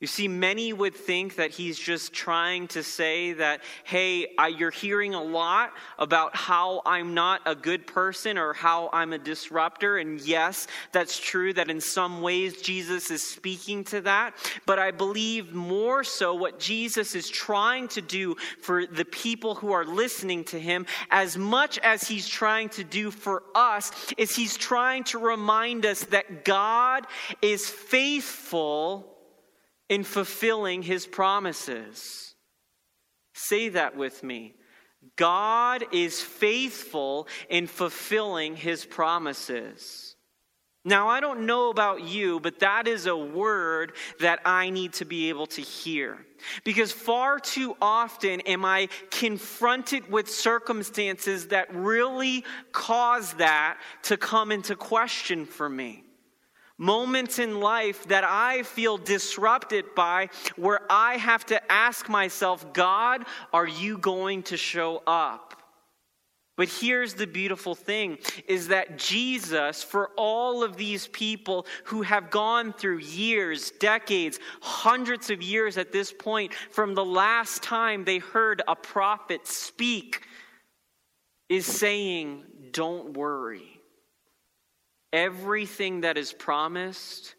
You 0.01 0.07
see, 0.07 0.27
many 0.27 0.73
would 0.73 0.95
think 0.95 1.35
that 1.35 1.51
he's 1.51 1.77
just 1.77 2.11
trying 2.11 2.67
to 2.69 2.81
say 2.81 3.33
that, 3.33 3.61
hey, 3.83 4.33
I, 4.35 4.47
you're 4.47 4.71
hearing 4.71 5.13
a 5.13 5.21
lot 5.21 5.73
about 5.99 6.35
how 6.35 6.81
I'm 6.87 7.13
not 7.13 7.41
a 7.45 7.53
good 7.53 7.85
person 7.85 8.39
or 8.39 8.53
how 8.53 8.89
I'm 8.93 9.13
a 9.13 9.19
disruptor. 9.19 9.99
And 9.99 10.19
yes, 10.19 10.65
that's 10.91 11.19
true 11.19 11.53
that 11.53 11.69
in 11.69 11.79
some 11.79 12.23
ways 12.23 12.63
Jesus 12.63 13.11
is 13.11 13.21
speaking 13.21 13.83
to 13.85 14.01
that. 14.01 14.35
But 14.65 14.79
I 14.79 14.89
believe 14.89 15.53
more 15.53 16.03
so 16.03 16.33
what 16.33 16.59
Jesus 16.59 17.13
is 17.13 17.29
trying 17.29 17.87
to 17.89 18.01
do 18.01 18.35
for 18.59 18.87
the 18.87 19.05
people 19.05 19.53
who 19.53 19.71
are 19.71 19.85
listening 19.85 20.45
to 20.45 20.59
him, 20.59 20.87
as 21.11 21.37
much 21.37 21.77
as 21.77 22.07
he's 22.07 22.27
trying 22.27 22.69
to 22.69 22.83
do 22.83 23.11
for 23.11 23.43
us, 23.53 23.91
is 24.17 24.35
he's 24.35 24.57
trying 24.57 25.03
to 25.03 25.19
remind 25.19 25.85
us 25.85 26.05
that 26.05 26.43
God 26.43 27.05
is 27.43 27.69
faithful 27.69 29.07
in 29.91 30.05
fulfilling 30.05 30.81
his 30.81 31.05
promises. 31.05 32.33
Say 33.33 33.67
that 33.69 33.97
with 33.97 34.23
me. 34.23 34.55
God 35.17 35.83
is 35.91 36.21
faithful 36.21 37.27
in 37.49 37.67
fulfilling 37.67 38.55
his 38.55 38.85
promises. 38.85 40.15
Now, 40.85 41.09
I 41.09 41.19
don't 41.19 41.45
know 41.45 41.69
about 41.69 42.03
you, 42.03 42.39
but 42.39 42.59
that 42.59 42.87
is 42.87 43.05
a 43.05 43.17
word 43.17 43.91
that 44.21 44.39
I 44.45 44.69
need 44.69 44.93
to 44.93 45.05
be 45.05 45.27
able 45.27 45.47
to 45.47 45.61
hear. 45.61 46.25
Because 46.63 46.93
far 46.93 47.37
too 47.37 47.75
often 47.81 48.39
am 48.41 48.63
I 48.63 48.87
confronted 49.09 50.09
with 50.09 50.29
circumstances 50.29 51.49
that 51.49 51.67
really 51.75 52.45
cause 52.71 53.33
that 53.33 53.77
to 54.03 54.15
come 54.15 54.53
into 54.53 54.77
question 54.77 55.45
for 55.45 55.67
me 55.67 56.05
moments 56.81 57.37
in 57.37 57.59
life 57.59 58.07
that 58.07 58.23
I 58.23 58.63
feel 58.63 58.97
disrupted 58.97 59.93
by 59.95 60.29
where 60.55 60.81
I 60.89 61.17
have 61.17 61.45
to 61.45 61.71
ask 61.71 62.09
myself, 62.09 62.73
God, 62.73 63.23
are 63.53 63.67
you 63.67 63.99
going 63.99 64.41
to 64.43 64.57
show 64.57 65.03
up? 65.05 65.61
But 66.57 66.69
here's 66.69 67.13
the 67.13 67.27
beautiful 67.27 67.75
thing 67.75 68.17
is 68.47 68.69
that 68.69 68.97
Jesus, 68.97 69.83
for 69.83 70.09
all 70.17 70.63
of 70.63 70.75
these 70.75 71.07
people 71.07 71.67
who 71.85 72.01
have 72.01 72.31
gone 72.31 72.73
through 72.73 72.99
years, 72.99 73.71
decades, 73.79 74.39
hundreds 74.61 75.29
of 75.29 75.41
years 75.41 75.77
at 75.77 75.91
this 75.91 76.11
point, 76.11 76.53
from 76.71 76.95
the 76.95 77.05
last 77.05 77.61
time 77.61 78.03
they 78.03 78.17
heard 78.17 78.63
a 78.67 78.75
prophet 78.75 79.47
speak, 79.47 80.23
is 81.47 81.65
saying, 81.65 82.43
Don't 82.71 83.15
worry 83.15 83.70
everything 85.13 86.01
that 86.01 86.17
is 86.17 86.33
promised 86.33 87.35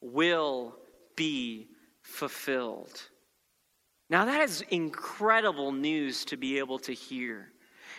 will 0.00 0.76
be 1.16 1.68
fulfilled. 2.02 3.02
Now, 4.08 4.24
that 4.24 4.40
is 4.40 4.64
incredible 4.70 5.72
news 5.72 6.24
to 6.26 6.36
be 6.36 6.58
able 6.58 6.78
to 6.80 6.92
hear. 6.92 7.48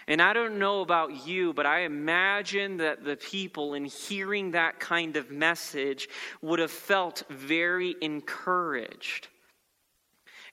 And 0.07 0.21
I 0.21 0.33
don't 0.33 0.59
know 0.59 0.81
about 0.81 1.25
you, 1.25 1.53
but 1.53 1.65
I 1.65 1.81
imagine 1.81 2.77
that 2.77 3.03
the 3.03 3.15
people 3.15 3.75
in 3.75 3.85
hearing 3.85 4.51
that 4.51 4.79
kind 4.79 5.15
of 5.15 5.31
message 5.31 6.09
would 6.41 6.59
have 6.59 6.71
felt 6.71 7.23
very 7.29 7.95
encouraged. 8.01 9.27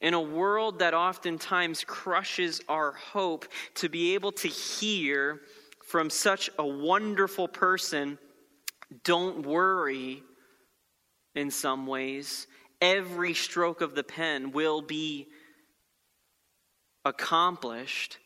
In 0.01 0.15
a 0.15 0.21
world 0.21 0.79
that 0.79 0.95
oftentimes 0.95 1.83
crushes 1.83 2.61
our 2.69 2.93
hope, 2.93 3.47
to 3.77 3.89
be 3.89 4.15
able 4.15 4.33
to 4.33 4.49
hear 4.49 5.41
from 5.85 6.11
such 6.11 6.51
a 6.59 6.67
wonderful 6.67 7.49
person 7.49 8.19
don't 9.05 9.47
worry 9.47 10.23
in 11.35 11.51
some 11.51 11.87
ways. 11.87 12.47
Every 12.81 13.35
stroke 13.35 13.81
of 13.81 13.95
the 13.95 14.05
pen 14.05 14.53
will 14.53 14.83
be 14.83 15.29
accomplished, 17.05 18.19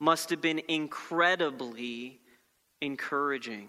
must 0.00 0.30
have 0.30 0.40
been 0.40 0.62
incredibly 0.68 2.20
encouraging. 2.80 3.68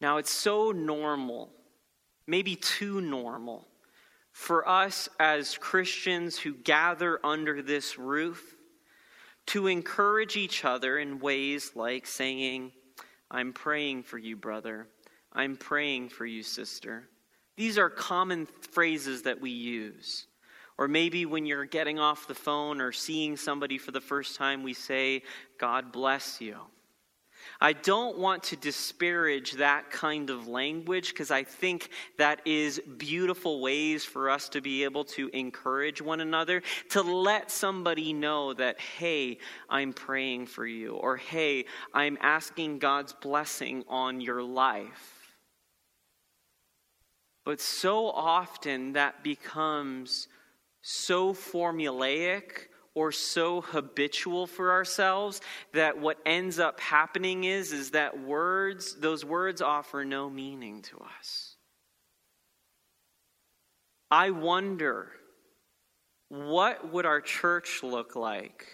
Now, 0.00 0.18
it's 0.18 0.30
so 0.30 0.70
normal, 0.70 1.50
maybe 2.26 2.56
too 2.56 3.00
normal, 3.00 3.66
for 4.32 4.68
us 4.68 5.08
as 5.18 5.58
Christians 5.58 6.38
who 6.38 6.54
gather 6.54 7.18
under 7.24 7.62
this 7.62 7.98
roof 7.98 8.54
to 9.46 9.66
encourage 9.66 10.36
each 10.36 10.64
other 10.64 10.98
in 10.98 11.18
ways 11.18 11.72
like 11.74 12.06
saying, 12.06 12.72
I'm 13.30 13.52
praying 13.52 14.04
for 14.04 14.18
you, 14.18 14.36
brother. 14.36 14.86
I'm 15.32 15.56
praying 15.56 16.08
for 16.08 16.24
you, 16.26 16.42
sister. 16.42 17.08
These 17.56 17.78
are 17.78 17.90
common 17.90 18.46
phrases 18.46 19.22
that 19.22 19.40
we 19.40 19.50
use. 19.50 20.26
Or 20.78 20.86
maybe 20.86 21.26
when 21.26 21.44
you're 21.44 21.64
getting 21.64 21.98
off 21.98 22.28
the 22.28 22.34
phone 22.34 22.80
or 22.80 22.92
seeing 22.92 23.36
somebody 23.36 23.78
for 23.78 23.90
the 23.90 24.00
first 24.00 24.36
time, 24.36 24.62
we 24.62 24.74
say, 24.74 25.22
God 25.58 25.92
bless 25.92 26.40
you. 26.40 26.56
I 27.60 27.72
don't 27.72 28.18
want 28.18 28.44
to 28.44 28.56
disparage 28.56 29.52
that 29.52 29.90
kind 29.90 30.30
of 30.30 30.46
language 30.46 31.08
because 31.08 31.32
I 31.32 31.42
think 31.42 31.88
that 32.16 32.40
is 32.44 32.80
beautiful 32.98 33.60
ways 33.60 34.04
for 34.04 34.30
us 34.30 34.48
to 34.50 34.60
be 34.60 34.84
able 34.84 35.04
to 35.04 35.28
encourage 35.32 36.00
one 36.00 36.20
another, 36.20 36.62
to 36.90 37.02
let 37.02 37.50
somebody 37.50 38.12
know 38.12 38.54
that, 38.54 38.78
hey, 38.78 39.38
I'm 39.68 39.92
praying 39.92 40.46
for 40.46 40.66
you, 40.66 40.94
or 40.94 41.16
hey, 41.16 41.64
I'm 41.92 42.16
asking 42.20 42.78
God's 42.78 43.12
blessing 43.12 43.84
on 43.88 44.20
your 44.20 44.42
life. 44.42 45.34
But 47.44 47.60
so 47.60 48.08
often 48.08 48.92
that 48.92 49.24
becomes 49.24 50.28
so 50.82 51.32
formulaic 51.32 52.68
or 52.98 53.12
so 53.12 53.60
habitual 53.60 54.48
for 54.48 54.72
ourselves 54.72 55.40
that 55.72 55.96
what 55.96 56.18
ends 56.26 56.58
up 56.58 56.80
happening 56.80 57.44
is 57.44 57.72
is 57.72 57.92
that 57.92 58.20
words 58.20 58.96
those 58.98 59.24
words 59.24 59.62
offer 59.62 60.04
no 60.04 60.28
meaning 60.28 60.82
to 60.82 60.98
us. 61.16 61.54
I 64.10 64.30
wonder 64.30 65.12
what 66.28 66.92
would 66.92 67.06
our 67.06 67.20
church 67.20 67.84
look 67.84 68.16
like? 68.16 68.66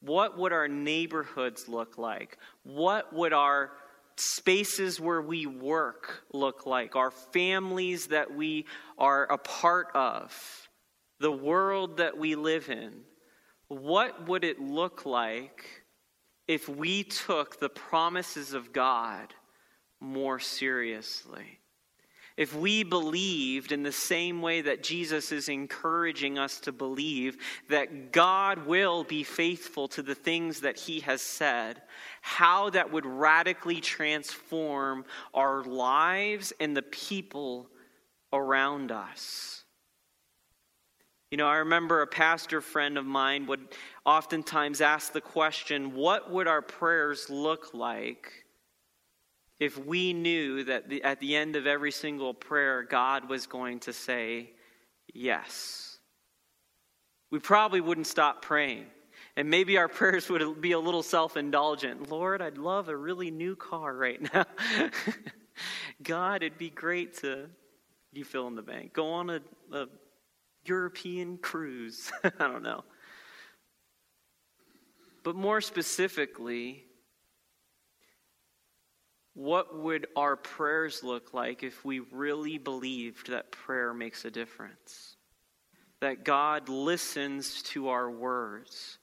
What 0.00 0.38
would 0.38 0.54
our 0.54 0.68
neighborhoods 0.68 1.68
look 1.68 1.98
like? 1.98 2.38
What 2.62 3.12
would 3.12 3.34
our 3.34 3.72
spaces 4.16 4.98
where 4.98 5.20
we 5.20 5.44
work 5.44 6.24
look 6.32 6.64
like, 6.64 6.96
our 6.96 7.10
families 7.10 8.06
that 8.06 8.34
we 8.34 8.64
are 8.96 9.24
a 9.30 9.36
part 9.36 9.88
of, 9.94 10.32
the 11.20 11.30
world 11.30 11.98
that 11.98 12.16
we 12.16 12.36
live 12.36 12.70
in? 12.70 13.02
What 13.68 14.28
would 14.28 14.44
it 14.44 14.60
look 14.60 15.06
like 15.06 15.64
if 16.46 16.68
we 16.68 17.02
took 17.02 17.58
the 17.58 17.68
promises 17.68 18.52
of 18.52 18.72
God 18.72 19.34
more 20.00 20.38
seriously? 20.38 21.58
If 22.36 22.54
we 22.54 22.84
believed 22.84 23.72
in 23.72 23.82
the 23.82 23.90
same 23.90 24.42
way 24.42 24.60
that 24.60 24.82
Jesus 24.82 25.32
is 25.32 25.48
encouraging 25.48 26.38
us 26.38 26.60
to 26.60 26.72
believe 26.72 27.38
that 27.70 28.12
God 28.12 28.66
will 28.66 29.04
be 29.04 29.24
faithful 29.24 29.88
to 29.88 30.02
the 30.02 30.14
things 30.14 30.60
that 30.60 30.78
he 30.78 31.00
has 31.00 31.22
said, 31.22 31.80
how 32.20 32.68
that 32.70 32.92
would 32.92 33.06
radically 33.06 33.80
transform 33.80 35.06
our 35.32 35.64
lives 35.64 36.52
and 36.60 36.76
the 36.76 36.82
people 36.82 37.70
around 38.34 38.92
us. 38.92 39.64
You 41.36 41.42
know, 41.42 41.48
I 41.48 41.56
remember 41.56 42.00
a 42.00 42.06
pastor 42.06 42.62
friend 42.62 42.96
of 42.96 43.04
mine 43.04 43.44
would 43.44 43.60
oftentimes 44.06 44.80
ask 44.80 45.12
the 45.12 45.20
question 45.20 45.94
what 45.94 46.30
would 46.30 46.48
our 46.48 46.62
prayers 46.62 47.28
look 47.28 47.74
like 47.74 48.32
if 49.60 49.76
we 49.76 50.14
knew 50.14 50.64
that 50.64 50.88
the, 50.88 51.02
at 51.02 51.20
the 51.20 51.36
end 51.36 51.54
of 51.54 51.66
every 51.66 51.92
single 51.92 52.32
prayer, 52.32 52.84
God 52.84 53.28
was 53.28 53.46
going 53.46 53.80
to 53.80 53.92
say 53.92 54.48
yes? 55.12 55.98
We 57.30 57.38
probably 57.38 57.82
wouldn't 57.82 58.06
stop 58.06 58.40
praying. 58.40 58.86
And 59.36 59.50
maybe 59.50 59.76
our 59.76 59.88
prayers 60.00 60.30
would 60.30 60.62
be 60.62 60.72
a 60.72 60.80
little 60.80 61.02
self 61.02 61.36
indulgent. 61.36 62.10
Lord, 62.10 62.40
I'd 62.40 62.56
love 62.56 62.88
a 62.88 62.96
really 62.96 63.30
new 63.30 63.56
car 63.56 63.94
right 63.94 64.22
now. 64.32 64.46
God, 66.02 66.42
it'd 66.42 66.56
be 66.56 66.70
great 66.70 67.18
to, 67.18 67.50
you 68.14 68.24
fill 68.24 68.46
in 68.46 68.54
the 68.54 68.62
bank, 68.62 68.94
go 68.94 69.12
on 69.12 69.28
a, 69.28 69.40
a 69.74 69.86
European 70.68 71.38
cruise. 71.38 72.10
I 72.24 72.30
don't 72.38 72.62
know. 72.62 72.84
But 75.22 75.34
more 75.34 75.60
specifically, 75.60 76.84
what 79.34 79.78
would 79.78 80.06
our 80.16 80.34
prayers 80.34 81.02
look 81.02 81.34
like 81.34 81.62
if 81.62 81.84
we 81.84 82.00
really 82.00 82.56
believed 82.56 83.30
that 83.30 83.52
prayer 83.52 83.92
makes 83.92 84.24
a 84.24 84.30
difference? 84.30 85.16
That 86.00 86.24
God 86.24 86.68
listens 86.68 87.62
to 87.64 87.88
our 87.88 88.10
words, 88.10 88.98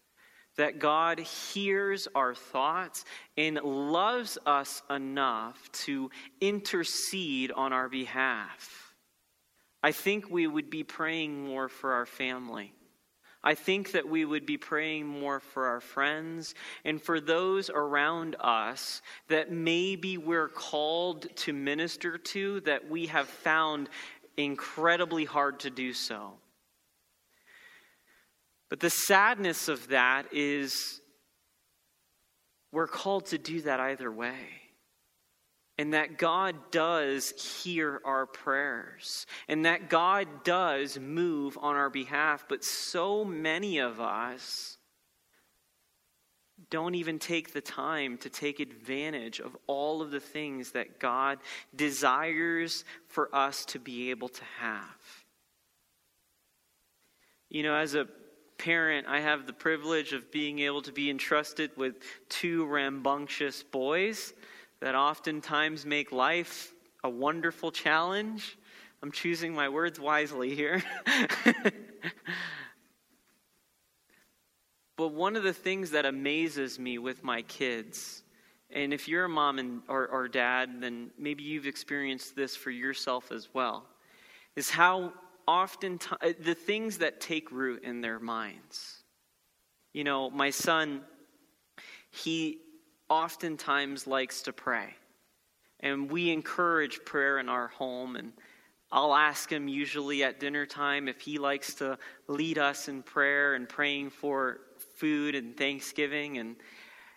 that 0.58 0.80
God 0.80 1.20
hears 1.20 2.08
our 2.16 2.34
thoughts 2.34 3.06
and 3.38 3.58
loves 3.58 4.38
us 4.46 4.82
enough 4.90 5.72
to 5.84 6.10
intercede 6.42 7.52
on 7.52 7.72
our 7.72 7.90
behalf. 7.90 8.83
I 9.84 9.92
think 9.92 10.32
we 10.32 10.48
would 10.48 10.70
be 10.70 10.84
praying 10.84 11.46
more 11.46 11.68
for 11.68 11.92
our 11.92 12.06
family. 12.06 12.74
I 13.44 13.56
think 13.56 13.92
that 13.92 14.08
we 14.08 14.24
would 14.24 14.46
be 14.46 14.58
praying 14.58 15.06
more 15.06 15.42
for 15.42 15.68
our 15.68 15.82
friends 15.82 16.56
and 16.86 17.02
for 17.02 17.20
those 17.20 17.70
around 17.70 18.38
us 18.40 19.02
that 19.28 19.52
maybe 19.52 20.18
we're 20.18 20.48
called 20.48 21.28
to 21.38 21.52
minister 21.52 22.18
to 22.18 22.62
that 22.62 22.90
we 22.90 23.08
have 23.08 23.28
found 23.28 23.90
incredibly 24.38 25.26
hard 25.26 25.60
to 25.60 25.70
do 25.70 25.92
so. 25.92 26.32
But 28.70 28.80
the 28.80 28.90
sadness 28.90 29.68
of 29.68 29.90
that 29.90 30.28
is 30.32 31.02
we're 32.72 32.88
called 32.88 33.26
to 33.28 33.38
do 33.38 33.62
that 33.64 33.82
either 33.82 34.10
way 34.10 34.63
and 35.78 35.94
that 35.94 36.18
God 36.18 36.56
does 36.72 37.32
hear 37.64 38.00
our 38.06 38.26
prayers, 38.26 39.26
and 39.48 39.66
that 39.66 39.90
God 39.90 40.28
does 40.44 41.00
move 41.00 41.58
on 41.60 41.76
our 41.76 41.90
behalf. 41.90 42.46
But 42.48 42.64
so 42.64 43.26
many 43.26 43.80
of 43.80 44.00
us 44.00 44.78
don't 46.70 46.96
even 46.96 47.20
take 47.20 47.54
the 47.54 47.62
time 47.62 48.18
to 48.20 48.30
take 48.30 48.60
advantage 48.60 49.40
of 49.40 49.58
all 49.68 50.02
of 50.02 50.12
the 50.12 50.20
things 50.20 50.72
that 50.72 51.00
God 51.00 51.40
desires 51.76 52.86
for 53.08 53.34
us 53.36 53.66
to 53.66 53.80
be 53.80 54.12
able 54.12 54.30
to 54.30 54.44
have. 54.60 55.26
You 57.50 57.64
know, 57.64 57.76
as 57.76 57.96
a 57.96 58.08
parent, 58.58 59.08
I 59.08 59.20
have 59.20 59.46
the 59.46 59.54
privilege 59.54 60.14
of 60.14 60.32
being 60.32 60.60
able 60.60 60.82
to 60.84 60.92
be 60.92 61.10
entrusted 61.10 61.72
with 61.76 61.96
two 62.30 62.66
rambunctious 62.66 63.64
boys 63.64 64.34
that 64.84 64.96
oftentimes 64.96 65.86
make 65.86 66.12
life 66.12 66.74
a 67.06 67.10
wonderful 67.10 67.72
challenge. 67.72 68.58
I'm 69.02 69.14
choosing 69.14 69.54
my 69.54 69.70
words 69.70 69.98
wisely 69.98 70.56
here. 70.56 70.84
but 74.98 75.14
one 75.14 75.38
of 75.38 75.44
the 75.44 75.54
things 75.54 75.92
that 75.92 76.06
amazes 76.06 76.80
me 76.80 76.98
with 76.98 77.24
my 77.24 77.44
kids, 77.44 78.24
and 78.72 78.94
if 78.94 79.08
you're 79.08 79.24
a 79.24 79.30
mom 79.30 79.58
and, 79.58 79.84
or, 79.88 80.06
or 80.10 80.28
dad, 80.28 80.82
then 80.82 81.12
maybe 81.18 81.44
you've 81.44 81.66
experienced 81.66 82.36
this 82.36 82.54
for 82.54 82.70
yourself 82.70 83.32
as 83.32 83.48
well, 83.54 83.86
is 84.58 84.70
how 84.70 85.14
often 85.48 85.98
t- 85.98 86.10
uh, 86.22 86.34
the 86.42 86.56
things 86.56 86.98
that 86.98 87.22
take 87.22 87.54
root 87.54 87.86
in 87.86 88.02
their 88.02 88.20
minds. 88.20 89.02
You 89.94 90.04
know, 90.04 90.30
my 90.30 90.50
son, 90.50 91.04
he 92.12 92.60
oftentimes 93.14 94.08
likes 94.08 94.42
to 94.42 94.54
pray. 94.54 94.96
And 95.82 96.10
we 96.10 96.32
encourage 96.32 97.06
prayer 97.06 97.38
in 97.38 97.48
our 97.48 97.68
home. 97.68 98.16
And 98.16 98.34
I'll 98.92 99.14
ask 99.14 99.52
him 99.52 99.68
usually 99.68 100.24
at 100.24 100.40
dinner 100.40 100.66
time 100.66 101.08
if 101.08 101.22
he 101.22 101.38
likes 101.38 101.76
to 101.76 101.98
lead 102.28 102.58
us 102.58 102.88
in 102.88 103.04
prayer 103.04 103.54
and 103.54 103.70
praying 103.70 104.10
for 104.10 104.62
food 104.96 105.36
and 105.36 105.56
Thanksgiving. 105.56 106.40
And, 106.40 106.56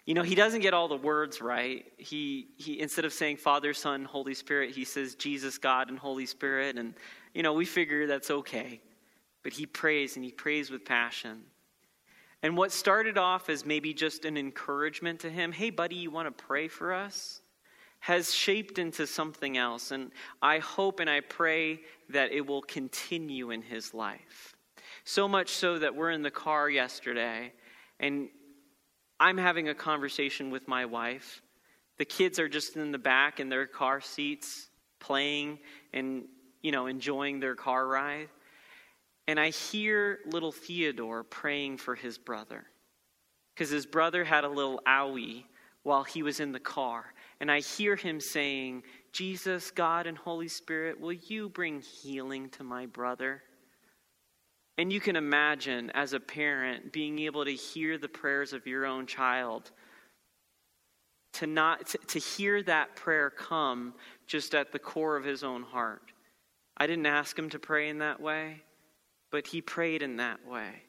you 0.04 0.12
know, 0.14 0.22
he 0.22 0.34
doesn't 0.34 0.60
get 0.60 0.74
all 0.74 0.88
the 0.88 0.96
words 0.96 1.40
right. 1.40 1.86
He, 1.96 2.48
he 2.58 2.78
instead 2.80 3.06
of 3.06 3.12
saying 3.12 3.38
Father, 3.38 3.72
Son, 3.72 4.04
Holy 4.04 4.34
Spirit, 4.34 4.74
he 4.74 4.84
says 4.84 5.14
Jesus, 5.14 5.56
God, 5.56 5.88
and 5.88 5.98
Holy 5.98 6.26
Spirit. 6.26 6.76
And, 6.76 6.94
you 7.32 7.42
know, 7.42 7.54
we 7.54 7.64
figure 7.64 8.06
that's 8.06 8.30
okay. 8.30 8.80
But 9.42 9.52
he 9.54 9.64
prays 9.64 10.16
and 10.16 10.24
he 10.24 10.32
prays 10.32 10.70
with 10.70 10.84
passion. 10.84 11.44
And 12.42 12.56
what 12.56 12.72
started 12.72 13.18
off 13.18 13.48
as 13.48 13.64
maybe 13.64 13.94
just 13.94 14.24
an 14.24 14.36
encouragement 14.36 15.20
to 15.20 15.30
him, 15.30 15.52
hey, 15.52 15.70
buddy, 15.70 15.96
you 15.96 16.10
want 16.10 16.26
to 16.26 16.44
pray 16.44 16.68
for 16.68 16.92
us? 16.92 17.40
has 18.00 18.32
shaped 18.32 18.78
into 18.78 19.06
something 19.06 19.56
else. 19.56 19.90
And 19.90 20.12
I 20.40 20.58
hope 20.58 21.00
and 21.00 21.10
I 21.10 21.20
pray 21.20 21.80
that 22.10 22.30
it 22.30 22.46
will 22.46 22.62
continue 22.62 23.50
in 23.50 23.62
his 23.62 23.94
life. 23.94 24.54
So 25.02 25.26
much 25.26 25.50
so 25.50 25.78
that 25.78 25.94
we're 25.94 26.10
in 26.10 26.22
the 26.22 26.30
car 26.30 26.70
yesterday 26.70 27.52
and 27.98 28.28
I'm 29.18 29.38
having 29.38 29.70
a 29.70 29.74
conversation 29.74 30.50
with 30.50 30.68
my 30.68 30.84
wife. 30.84 31.42
The 31.98 32.04
kids 32.04 32.38
are 32.38 32.48
just 32.48 32.76
in 32.76 32.92
the 32.92 32.98
back 32.98 33.40
in 33.40 33.48
their 33.48 33.66
car 33.66 34.00
seats 34.00 34.68
playing 35.00 35.58
and, 35.92 36.26
you 36.62 36.70
know, 36.70 36.86
enjoying 36.86 37.40
their 37.40 37.54
car 37.54 37.86
ride. 37.86 38.28
And 39.28 39.40
I 39.40 39.50
hear 39.50 40.20
little 40.26 40.52
Theodore 40.52 41.24
praying 41.24 41.78
for 41.78 41.94
his 41.94 42.16
brother 42.18 42.66
because 43.54 43.70
his 43.70 43.86
brother 43.86 44.24
had 44.24 44.44
a 44.44 44.48
little 44.48 44.80
owie 44.86 45.44
while 45.82 46.04
he 46.04 46.22
was 46.22 46.40
in 46.40 46.52
the 46.52 46.60
car. 46.60 47.14
And 47.40 47.50
I 47.50 47.60
hear 47.60 47.96
him 47.96 48.20
saying, 48.20 48.82
Jesus, 49.12 49.70
God, 49.70 50.06
and 50.06 50.16
Holy 50.16 50.48
Spirit, 50.48 51.00
will 51.00 51.12
you 51.12 51.48
bring 51.48 51.80
healing 51.80 52.50
to 52.50 52.64
my 52.64 52.86
brother? 52.86 53.42
And 54.78 54.92
you 54.92 55.00
can 55.00 55.16
imagine, 55.16 55.90
as 55.94 56.12
a 56.12 56.20
parent, 56.20 56.92
being 56.92 57.18
able 57.20 57.44
to 57.44 57.52
hear 57.52 57.98
the 57.98 58.08
prayers 58.08 58.52
of 58.52 58.66
your 58.66 58.84
own 58.84 59.06
child. 59.06 59.70
To, 61.34 61.46
not, 61.46 61.86
to, 61.88 61.98
to 61.98 62.18
hear 62.18 62.62
that 62.64 62.94
prayer 62.94 63.30
come 63.30 63.94
just 64.26 64.54
at 64.54 64.72
the 64.72 64.78
core 64.78 65.16
of 65.16 65.24
his 65.24 65.42
own 65.42 65.62
heart. 65.62 66.12
I 66.76 66.86
didn't 66.86 67.06
ask 67.06 67.38
him 67.38 67.48
to 67.50 67.58
pray 67.58 67.88
in 67.88 67.98
that 67.98 68.20
way 68.20 68.62
but 69.30 69.46
he 69.46 69.60
prayed 69.60 70.02
in 70.02 70.16
that 70.16 70.46
way. 70.46 70.82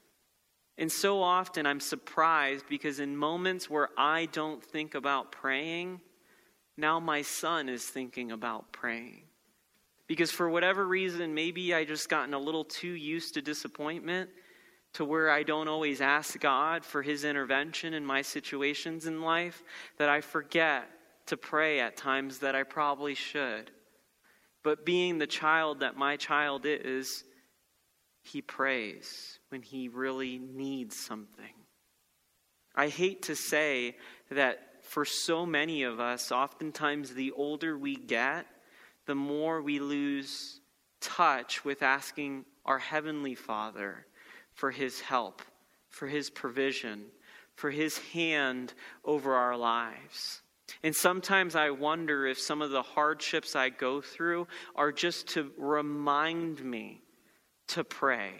And 0.77 0.91
so 0.91 1.21
often 1.23 1.65
I'm 1.65 1.79
surprised 1.79 2.65
because 2.69 2.99
in 2.99 3.17
moments 3.17 3.69
where 3.69 3.89
I 3.97 4.27
don't 4.27 4.63
think 4.63 4.93
about 4.93 5.31
praying, 5.31 6.01
now 6.77 6.99
my 6.99 7.23
son 7.23 7.67
is 7.67 7.83
thinking 7.83 8.31
about 8.31 8.71
praying. 8.71 9.23
Because 10.07 10.31
for 10.31 10.49
whatever 10.49 10.87
reason, 10.87 11.33
maybe 11.33 11.73
I 11.73 11.83
just 11.83 12.09
gotten 12.09 12.33
a 12.33 12.39
little 12.39 12.63
too 12.63 12.93
used 12.93 13.33
to 13.33 13.41
disappointment 13.41 14.29
to 14.93 15.03
where 15.03 15.29
I 15.29 15.43
don't 15.43 15.67
always 15.67 15.99
ask 15.99 16.39
God 16.39 16.85
for 16.85 17.01
his 17.01 17.25
intervention 17.25 17.93
in 17.93 18.05
my 18.05 18.21
situations 18.21 19.05
in 19.05 19.21
life, 19.21 19.63
that 19.97 20.09
I 20.09 20.21
forget 20.21 20.89
to 21.25 21.37
pray 21.37 21.79
at 21.79 21.97
times 21.97 22.39
that 22.39 22.55
I 22.55 22.63
probably 22.63 23.13
should. 23.13 23.71
But 24.63 24.85
being 24.85 25.17
the 25.17 25.27
child 25.27 25.81
that 25.81 25.97
my 25.97 26.15
child 26.15 26.61
is, 26.65 27.23
he 28.27 28.41
prays 28.41 29.39
when 29.49 29.61
he 29.61 29.89
really 29.89 30.37
needs 30.37 30.95
something. 30.95 31.53
I 32.75 32.89
hate 32.89 33.23
to 33.23 33.35
say 33.35 33.97
that 34.29 34.83
for 34.83 35.03
so 35.03 35.45
many 35.45 35.83
of 35.83 35.99
us, 35.99 36.31
oftentimes 36.31 37.13
the 37.13 37.31
older 37.31 37.77
we 37.77 37.95
get, 37.95 38.45
the 39.05 39.15
more 39.15 39.61
we 39.61 39.79
lose 39.79 40.61
touch 41.01 41.65
with 41.65 41.81
asking 41.81 42.45
our 42.65 42.79
Heavenly 42.79 43.35
Father 43.35 44.05
for 44.53 44.71
His 44.71 45.01
help, 45.01 45.41
for 45.89 46.07
His 46.07 46.29
provision, 46.29 47.05
for 47.55 47.71
His 47.71 47.97
hand 47.97 48.73
over 49.03 49.33
our 49.33 49.57
lives. 49.57 50.41
And 50.83 50.95
sometimes 50.95 51.55
I 51.55 51.69
wonder 51.69 52.27
if 52.27 52.39
some 52.39 52.61
of 52.61 52.71
the 52.71 52.81
hardships 52.81 53.55
I 53.55 53.69
go 53.69 54.01
through 54.01 54.47
are 54.75 54.91
just 54.91 55.29
to 55.29 55.51
remind 55.57 56.63
me 56.63 57.01
to 57.67 57.83
pray, 57.83 58.31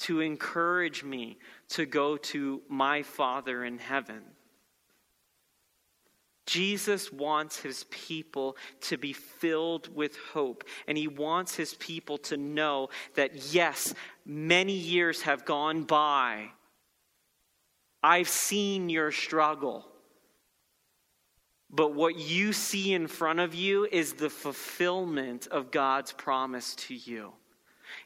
to 0.00 0.20
encourage 0.20 1.02
me 1.02 1.38
to 1.70 1.86
go 1.86 2.16
to 2.16 2.62
my 2.68 3.02
Father 3.02 3.64
in 3.64 3.78
heaven. 3.78 4.22
Jesus 6.46 7.12
wants 7.12 7.58
his 7.58 7.84
people 7.90 8.56
to 8.80 8.96
be 8.96 9.12
filled 9.12 9.94
with 9.94 10.16
hope, 10.32 10.64
and 10.86 10.96
he 10.96 11.06
wants 11.06 11.54
his 11.54 11.74
people 11.74 12.16
to 12.18 12.38
know 12.38 12.88
that, 13.16 13.52
yes, 13.52 13.94
many 14.24 14.72
years 14.72 15.22
have 15.22 15.44
gone 15.44 15.82
by. 15.82 16.48
I've 18.02 18.30
seen 18.30 18.88
your 18.88 19.12
struggle. 19.12 19.84
But 21.68 21.94
what 21.94 22.16
you 22.16 22.54
see 22.54 22.94
in 22.94 23.08
front 23.08 23.40
of 23.40 23.54
you 23.54 23.86
is 23.90 24.14
the 24.14 24.30
fulfillment 24.30 25.48
of 25.48 25.70
God's 25.70 26.12
promise 26.12 26.74
to 26.76 26.94
you. 26.94 27.32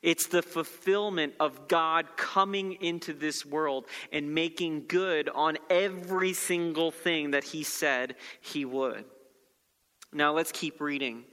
It's 0.02 0.26
the 0.26 0.42
fulfillment 0.42 1.34
of 1.40 1.68
God 1.68 2.16
coming 2.16 2.74
into 2.80 3.12
this 3.12 3.44
world 3.44 3.86
and 4.12 4.34
making 4.34 4.86
good 4.88 5.28
on 5.28 5.58
every 5.70 6.32
single 6.32 6.90
thing 6.90 7.32
that 7.32 7.44
He 7.44 7.62
said 7.62 8.16
He 8.40 8.64
would. 8.64 9.04
Now 10.12 10.32
let's 10.32 10.52
keep 10.52 10.80
reading. 10.80 11.24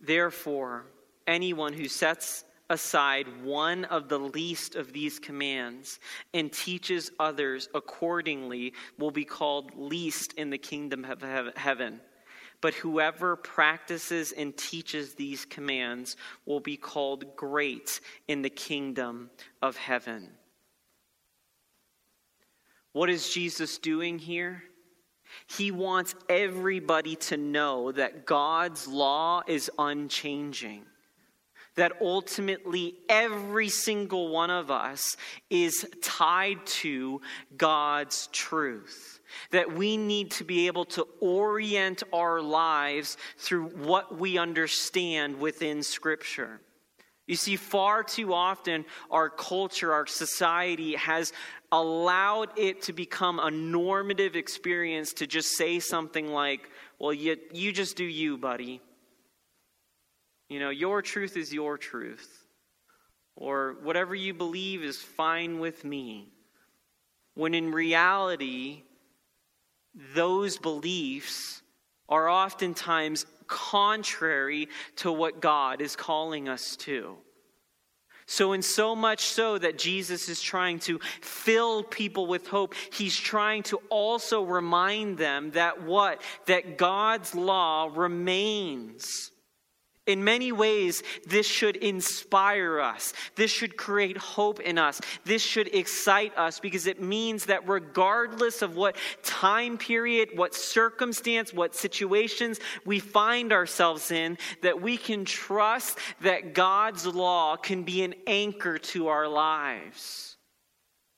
Therefore, 0.00 0.86
anyone 1.26 1.72
who 1.72 1.88
sets 1.88 2.44
aside 2.68 3.26
one 3.44 3.84
of 3.84 4.08
the 4.08 4.18
least 4.18 4.74
of 4.74 4.92
these 4.92 5.18
commands 5.18 6.00
and 6.34 6.52
teaches 6.52 7.10
others 7.18 7.68
accordingly 7.74 8.72
will 8.98 9.10
be 9.10 9.24
called 9.24 9.70
least 9.76 10.32
in 10.34 10.50
the 10.50 10.58
kingdom 10.58 11.04
of 11.04 11.22
heaven. 11.56 12.00
But 12.60 12.74
whoever 12.74 13.36
practices 13.36 14.32
and 14.32 14.56
teaches 14.56 15.14
these 15.14 15.44
commands 15.44 16.16
will 16.44 16.60
be 16.60 16.76
called 16.76 17.36
great 17.36 18.00
in 18.28 18.42
the 18.42 18.50
kingdom 18.50 19.30
of 19.62 19.76
heaven. 19.76 20.30
What 22.92 23.10
is 23.10 23.28
Jesus 23.28 23.78
doing 23.78 24.18
here? 24.18 24.62
He 25.48 25.70
wants 25.70 26.14
everybody 26.28 27.16
to 27.16 27.36
know 27.36 27.92
that 27.92 28.24
God's 28.26 28.88
law 28.88 29.42
is 29.46 29.70
unchanging 29.78 30.86
that 31.76 31.92
ultimately 32.00 32.94
every 33.08 33.68
single 33.68 34.28
one 34.28 34.50
of 34.50 34.70
us 34.70 35.16
is 35.48 35.86
tied 36.02 36.64
to 36.66 37.20
God's 37.56 38.28
truth. 38.32 39.15
That 39.50 39.72
we 39.72 39.96
need 39.96 40.30
to 40.32 40.44
be 40.44 40.66
able 40.66 40.84
to 40.86 41.06
orient 41.20 42.02
our 42.12 42.40
lives 42.40 43.16
through 43.38 43.68
what 43.68 44.18
we 44.18 44.38
understand 44.38 45.38
within 45.38 45.82
Scripture. 45.82 46.60
You 47.26 47.34
see, 47.34 47.56
far 47.56 48.04
too 48.04 48.32
often 48.32 48.84
our 49.10 49.28
culture, 49.28 49.92
our 49.92 50.06
society 50.06 50.94
has 50.94 51.32
allowed 51.72 52.56
it 52.56 52.82
to 52.82 52.92
become 52.92 53.40
a 53.40 53.50
normative 53.50 54.36
experience 54.36 55.12
to 55.14 55.26
just 55.26 55.56
say 55.56 55.80
something 55.80 56.28
like, 56.28 56.70
well, 57.00 57.12
you, 57.12 57.36
you 57.52 57.72
just 57.72 57.96
do 57.96 58.04
you, 58.04 58.38
buddy. 58.38 58.80
You 60.48 60.60
know, 60.60 60.70
your 60.70 61.02
truth 61.02 61.36
is 61.36 61.52
your 61.52 61.76
truth. 61.76 62.46
Or 63.34 63.76
whatever 63.82 64.14
you 64.14 64.32
believe 64.32 64.82
is 64.82 64.96
fine 64.96 65.58
with 65.58 65.84
me. 65.84 66.28
When 67.34 67.52
in 67.52 67.72
reality, 67.72 68.84
those 70.14 70.58
beliefs 70.58 71.62
are 72.08 72.28
oftentimes 72.28 73.26
contrary 73.46 74.68
to 74.96 75.10
what 75.10 75.40
God 75.40 75.80
is 75.80 75.96
calling 75.96 76.48
us 76.48 76.76
to. 76.76 77.16
So, 78.28 78.54
in 78.54 78.62
so 78.62 78.96
much 78.96 79.20
so 79.20 79.56
that 79.56 79.78
Jesus 79.78 80.28
is 80.28 80.42
trying 80.42 80.80
to 80.80 80.98
fill 81.20 81.84
people 81.84 82.26
with 82.26 82.48
hope, 82.48 82.74
he's 82.92 83.16
trying 83.16 83.62
to 83.64 83.76
also 83.88 84.42
remind 84.42 85.16
them 85.16 85.52
that 85.52 85.84
what? 85.84 86.20
That 86.46 86.76
God's 86.76 87.36
law 87.36 87.88
remains. 87.94 89.30
In 90.06 90.22
many 90.22 90.52
ways, 90.52 91.02
this 91.26 91.46
should 91.46 91.76
inspire 91.76 92.80
us. 92.80 93.12
This 93.34 93.50
should 93.50 93.76
create 93.76 94.16
hope 94.16 94.60
in 94.60 94.78
us. 94.78 95.00
This 95.24 95.42
should 95.42 95.74
excite 95.74 96.36
us 96.38 96.60
because 96.60 96.86
it 96.86 97.02
means 97.02 97.46
that 97.46 97.68
regardless 97.68 98.62
of 98.62 98.76
what 98.76 98.96
time 99.24 99.76
period, 99.76 100.30
what 100.36 100.54
circumstance, 100.54 101.52
what 101.52 101.74
situations 101.74 102.60
we 102.84 103.00
find 103.00 103.52
ourselves 103.52 104.12
in, 104.12 104.38
that 104.62 104.80
we 104.80 104.96
can 104.96 105.24
trust 105.24 105.98
that 106.20 106.54
God's 106.54 107.04
law 107.06 107.56
can 107.56 107.82
be 107.82 108.02
an 108.02 108.14
anchor 108.26 108.78
to 108.78 109.08
our 109.08 109.26
lives. 109.26 110.35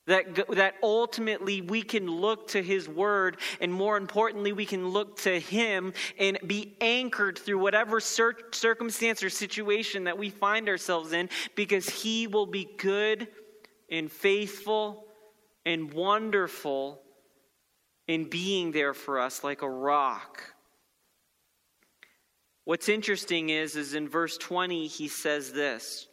That, 0.09 0.47
that 0.55 0.73
ultimately 0.81 1.61
we 1.61 1.83
can 1.83 2.07
look 2.07 2.47
to 2.49 2.63
His 2.63 2.89
Word, 2.89 3.37
and 3.61 3.71
more 3.71 3.95
importantly, 3.95 4.53
we 4.53 4.65
can 4.65 4.89
look 4.89 5.19
to 5.19 5.39
Him 5.39 5.93
and 6.17 6.39
be 6.47 6.75
anchored 6.81 7.37
through 7.37 7.59
whatever 7.59 7.99
cir- 7.99 8.33
circumstance 8.51 9.21
or 9.21 9.29
situation 9.29 10.05
that 10.05 10.17
we 10.17 10.31
find 10.31 10.67
ourselves 10.67 11.13
in, 11.13 11.29
because 11.55 11.87
He 11.87 12.25
will 12.25 12.47
be 12.47 12.67
good 12.77 13.27
and 13.91 14.11
faithful 14.11 15.05
and 15.63 15.93
wonderful 15.93 16.99
in 18.07 18.27
being 18.27 18.71
there 18.71 18.95
for 18.95 19.19
us 19.19 19.43
like 19.43 19.61
a 19.61 19.69
rock. 19.69 20.41
What's 22.65 22.89
interesting 22.89 23.49
is, 23.49 23.75
is 23.75 23.93
in 23.93 24.09
verse 24.09 24.37
20, 24.37 24.87
he 24.87 25.07
says 25.07 25.53
this 25.53 26.08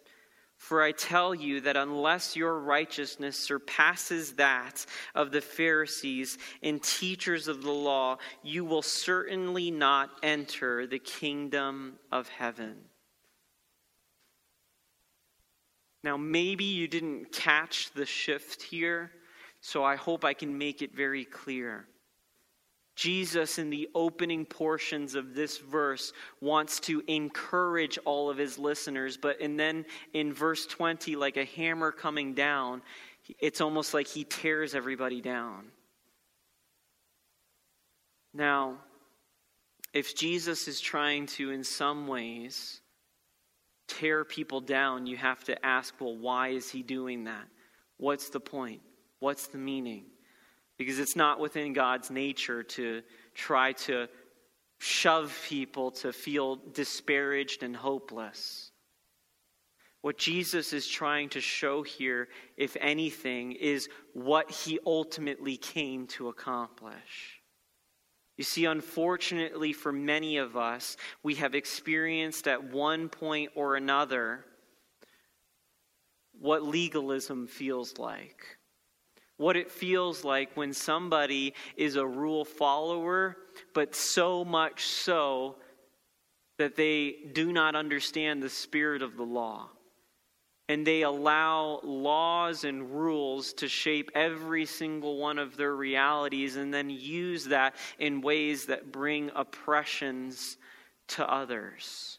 for 0.67 0.83
I 0.83 0.91
tell 0.91 1.33
you 1.33 1.61
that 1.61 1.77
unless 1.77 2.35
your 2.35 2.59
righteousness 2.59 3.39
surpasses 3.39 4.33
that 4.33 4.85
of 5.15 5.31
the 5.31 5.41
Pharisees 5.41 6.39
and 6.61 6.83
teachers 6.83 7.47
of 7.47 7.63
the 7.63 7.71
law, 7.71 8.19
you 8.43 8.65
will 8.65 8.83
certainly 8.83 9.71
not 9.71 10.11
enter 10.25 10.85
the 10.85 10.99
kingdom 10.99 12.01
of 12.11 12.29
heaven. 12.29 12.79
Now, 16.03 16.17
maybe 16.17 16.65
you 16.65 16.89
didn't 16.89 17.31
catch 17.31 17.93
the 17.93 18.05
shift 18.05 18.61
here, 18.61 19.13
so 19.61 19.85
I 19.85 19.95
hope 19.95 20.25
I 20.25 20.35
can 20.35 20.59
make 20.59 20.83
it 20.83 20.97
very 20.97 21.25
clear. 21.25 21.87
Jesus, 22.97 23.59
in 23.59 23.69
the 23.69 23.89
opening 23.95 24.47
portions 24.47 25.15
of 25.15 25.35
this 25.35 25.59
verse, 25.59 26.13
wants 26.41 26.81
to 26.81 27.03
encourage 27.07 27.99
all 28.07 28.31
of 28.31 28.39
his 28.39 28.59
listeners. 28.59 29.19
But 29.19 29.41
and 29.41 29.61
then 29.61 29.85
in 30.15 30.33
verse 30.33 30.67
20, 30.67 31.15
like 31.15 31.37
a 31.37 31.45
hammer 31.45 31.93
coming 31.93 32.33
down, 32.33 32.83
it's 33.39 33.61
almost 33.61 33.93
like 33.93 34.07
he 34.07 34.25
tears 34.25 34.75
everybody 34.75 35.21
down. 35.21 35.67
Now, 38.33 38.79
if 39.93 40.17
Jesus 40.17 40.67
is 40.67 40.81
trying 40.81 41.27
to, 41.27 41.51
in 41.51 41.65
some 41.65 42.07
ways, 42.07 42.81
tear 43.89 44.25
people 44.25 44.61
down, 44.61 45.07
you 45.07 45.17
have 45.17 45.45
to 45.45 45.67
ask, 45.67 45.95
well, 46.01 46.17
why 46.17 46.49
is 46.49 46.71
he 46.71 46.83
doing 46.83 47.25
that? 47.25 47.45
What's 47.99 48.31
the 48.31 48.41
point? 48.41 48.81
What's 49.21 49.47
the 49.49 49.59
meaning? 49.59 50.05
Because 50.79 50.99
it's 50.99 51.17
not 51.17 51.41
within 51.41 51.73
God's 51.73 52.11
nature 52.11 52.63
to 52.63 53.03
try 53.35 53.73
to 53.73 54.09
shove 54.79 55.37
people 55.49 55.91
to 55.91 56.13
feel 56.13 56.57
disparaged 56.57 57.63
and 57.63 57.75
hopeless. 57.75 58.71
What 60.03 60.19
Jesus 60.19 60.73
is 60.73 60.87
trying 60.87 61.31
to 61.31 61.41
show 61.41 61.83
here, 61.83 62.29
if 62.57 62.77
anything, 62.81 63.53
is 63.53 63.89
what 64.13 64.51
he 64.51 64.79
ultimately 64.87 65.57
came 65.57 66.07
to 66.09 66.29
accomplish. 66.29 67.41
You 68.37 68.45
see, 68.45 68.67
unfortunately, 68.67 69.73
for 69.73 69.93
many 69.93 70.37
of 70.37 70.57
us, 70.57 70.99
we 71.23 71.37
have 71.37 71.55
experienced 71.55 72.47
at 72.47 72.63
one 72.63 73.09
point 73.09 73.53
or 73.55 73.77
another 73.77 74.45
what 76.39 76.63
legalism 76.63 77.47
feels 77.47 77.99
like 77.99 78.56
what 79.37 79.57
it 79.57 79.71
feels 79.71 80.25
like 80.25 80.57
when 80.57 80.73
somebody 80.73 81.55
is 81.77 81.97
a 81.97 82.07
rule 82.07 82.45
follower, 82.45 83.37
but 83.75 83.95
so 83.95 84.45
much 84.45 84.87
so 84.87 85.57
that 86.59 86.77
they 86.77 87.17
do 87.33 87.53
not 87.53 87.75
understand 87.75 88.43
the 88.43 88.49
spirit 88.49 89.03
of 89.03 89.17
the 89.17 89.23
law. 89.23 89.69
And 90.69 90.85
they 90.85 91.03
allow 91.03 91.81
laws 91.85 92.65
and 92.65 92.91
rules 92.91 93.53
to 93.55 93.69
shape 93.69 94.11
every 94.15 94.67
single 94.67 95.19
one 95.19 95.39
of 95.39 95.57
their 95.57 95.77
realities 95.77 96.57
and 96.57 96.75
then 96.75 96.91
use 96.91 97.45
that 97.45 97.77
in 97.99 98.21
ways 98.21 98.67
that 98.67 98.91
bring 98.91 99.31
oppressions 99.37 100.57
to 101.09 101.31
others. 101.31 102.19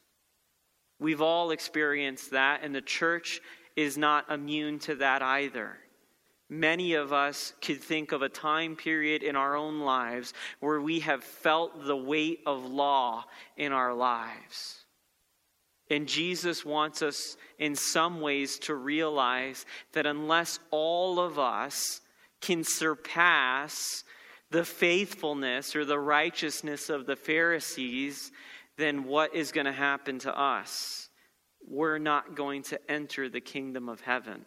We've 0.99 1.21
all 1.21 1.51
experienced 1.51 2.31
that, 2.31 2.61
and 2.63 2.73
the 2.73 2.81
church 2.81 3.41
is 3.75 3.97
not 3.97 4.31
immune 4.31 4.79
to 4.79 4.95
that 4.95 5.21
either. 5.21 5.77
Many 6.49 6.93
of 6.93 7.11
us 7.11 7.53
could 7.61 7.81
think 7.81 8.13
of 8.13 8.21
a 8.21 8.29
time 8.29 8.75
period 8.77 9.21
in 9.21 9.35
our 9.35 9.55
own 9.55 9.81
lives 9.81 10.33
where 10.59 10.79
we 10.79 11.01
have 11.01 11.23
felt 11.23 11.85
the 11.85 11.97
weight 11.97 12.39
of 12.45 12.65
law 12.65 13.25
in 13.57 13.73
our 13.73 13.93
lives. 13.93 14.85
And 15.89 16.07
Jesus 16.07 16.65
wants 16.65 17.01
us 17.01 17.37
in 17.59 17.75
some 17.75 18.21
ways 18.21 18.59
to 18.59 18.75
realize 18.75 19.65
that 19.93 20.05
unless 20.05 20.59
all 20.71 21.19
of 21.19 21.37
us 21.39 22.01
can 22.41 22.63
surpass 22.63 24.03
the 24.49 24.63
faithfulness 24.63 25.75
or 25.75 25.83
the 25.83 25.99
righteousness 25.99 26.89
of 26.89 27.05
the 27.05 27.15
Pharisees, 27.15 28.31
then 28.77 29.03
what 29.03 29.35
is 29.35 29.51
going 29.51 29.65
to 29.65 29.71
happen 29.71 30.19
to 30.19 30.37
us? 30.37 31.09
We're 31.67 31.97
not 31.97 32.35
going 32.35 32.63
to 32.63 32.91
enter 32.91 33.27
the 33.27 33.41
kingdom 33.41 33.89
of 33.89 34.01
heaven. 34.01 34.45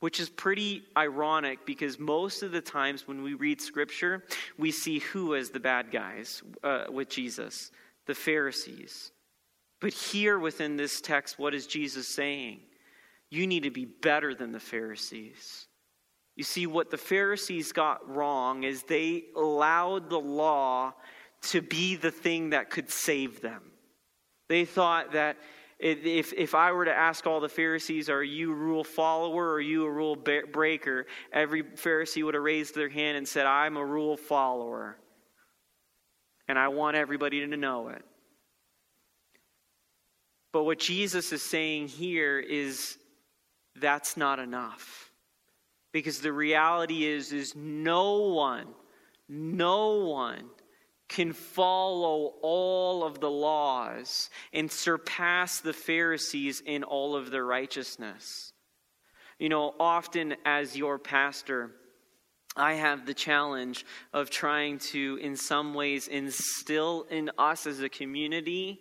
Which 0.00 0.18
is 0.18 0.30
pretty 0.30 0.82
ironic 0.96 1.66
because 1.66 1.98
most 1.98 2.42
of 2.42 2.52
the 2.52 2.60
times 2.60 3.06
when 3.06 3.22
we 3.22 3.34
read 3.34 3.60
scripture, 3.60 4.24
we 4.58 4.70
see 4.70 4.98
who 4.98 5.34
as 5.34 5.50
the 5.50 5.60
bad 5.60 5.90
guys 5.90 6.42
uh, 6.64 6.86
with 6.90 7.10
Jesus? 7.10 7.70
The 8.06 8.14
Pharisees. 8.14 9.12
But 9.80 9.92
here 9.92 10.38
within 10.38 10.76
this 10.76 11.00
text, 11.00 11.38
what 11.38 11.54
is 11.54 11.66
Jesus 11.66 12.08
saying? 12.08 12.60
You 13.30 13.46
need 13.46 13.62
to 13.62 13.70
be 13.70 13.84
better 13.84 14.34
than 14.34 14.52
the 14.52 14.60
Pharisees. 14.60 15.66
You 16.36 16.44
see, 16.44 16.66
what 16.66 16.90
the 16.90 16.96
Pharisees 16.96 17.72
got 17.72 18.08
wrong 18.08 18.64
is 18.64 18.82
they 18.82 19.24
allowed 19.36 20.08
the 20.08 20.20
law 20.20 20.94
to 21.42 21.60
be 21.60 21.96
the 21.96 22.10
thing 22.10 22.50
that 22.50 22.70
could 22.70 22.90
save 22.90 23.40
them. 23.40 23.62
They 24.48 24.64
thought 24.64 25.12
that 25.12 25.36
if, 25.80 26.32
if 26.32 26.54
I 26.54 26.72
were 26.72 26.84
to 26.84 26.94
ask 26.94 27.26
all 27.26 27.40
the 27.40 27.48
Pharisees, 27.48 28.10
are 28.10 28.22
you 28.22 28.52
a 28.52 28.54
rule 28.54 28.84
follower 28.84 29.50
or 29.50 29.54
are 29.54 29.60
you 29.60 29.84
a 29.84 29.90
rule 29.90 30.16
breaker? 30.16 31.06
Every 31.32 31.62
Pharisee 31.62 32.24
would 32.24 32.34
have 32.34 32.42
raised 32.42 32.74
their 32.74 32.88
hand 32.88 33.16
and 33.16 33.26
said, 33.26 33.46
I'm 33.46 33.76
a 33.76 33.84
rule 33.84 34.16
follower. 34.16 34.96
And 36.48 36.58
I 36.58 36.68
want 36.68 36.96
everybody 36.96 37.40
to 37.46 37.56
know 37.56 37.88
it. 37.88 38.04
But 40.52 40.64
what 40.64 40.78
Jesus 40.78 41.32
is 41.32 41.42
saying 41.42 41.88
here 41.88 42.38
is 42.38 42.98
that's 43.76 44.16
not 44.16 44.38
enough. 44.38 45.10
Because 45.92 46.20
the 46.20 46.32
reality 46.32 47.04
is 47.04 47.32
is 47.32 47.54
no 47.56 48.28
one 48.28 48.66
no 49.30 50.06
one 50.06 50.50
can 51.10 51.32
follow 51.32 52.34
all 52.40 53.04
of 53.04 53.20
the 53.20 53.30
laws 53.30 54.30
and 54.52 54.70
surpass 54.70 55.60
the 55.60 55.72
Pharisees 55.72 56.62
in 56.64 56.84
all 56.84 57.16
of 57.16 57.32
their 57.32 57.44
righteousness. 57.44 58.52
You 59.38 59.48
know, 59.48 59.74
often 59.80 60.36
as 60.44 60.76
your 60.76 60.98
pastor, 60.98 61.72
I 62.56 62.74
have 62.74 63.06
the 63.06 63.14
challenge 63.14 63.84
of 64.12 64.30
trying 64.30 64.78
to, 64.90 65.18
in 65.20 65.36
some 65.36 65.74
ways, 65.74 66.06
instill 66.06 67.06
in 67.10 67.30
us 67.36 67.66
as 67.66 67.80
a 67.80 67.88
community 67.88 68.80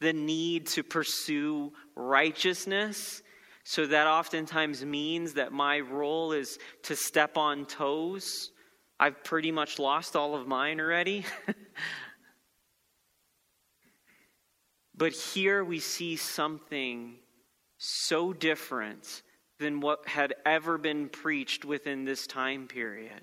the 0.00 0.12
need 0.12 0.66
to 0.66 0.82
pursue 0.82 1.72
righteousness. 1.94 3.22
So 3.64 3.86
that 3.86 4.06
oftentimes 4.06 4.84
means 4.84 5.34
that 5.34 5.52
my 5.52 5.80
role 5.80 6.32
is 6.32 6.58
to 6.82 6.94
step 6.94 7.38
on 7.38 7.64
toes. 7.64 8.50
I've 8.98 9.24
pretty 9.24 9.50
much 9.50 9.78
lost 9.78 10.16
all 10.16 10.34
of 10.34 10.46
mine 10.46 10.80
already. 10.80 11.24
but 14.96 15.12
here 15.12 15.64
we 15.64 15.80
see 15.80 16.16
something 16.16 17.16
so 17.78 18.32
different 18.32 19.22
than 19.58 19.80
what 19.80 20.06
had 20.08 20.34
ever 20.46 20.78
been 20.78 21.08
preached 21.08 21.64
within 21.64 22.04
this 22.04 22.26
time 22.26 22.66
period. 22.68 23.22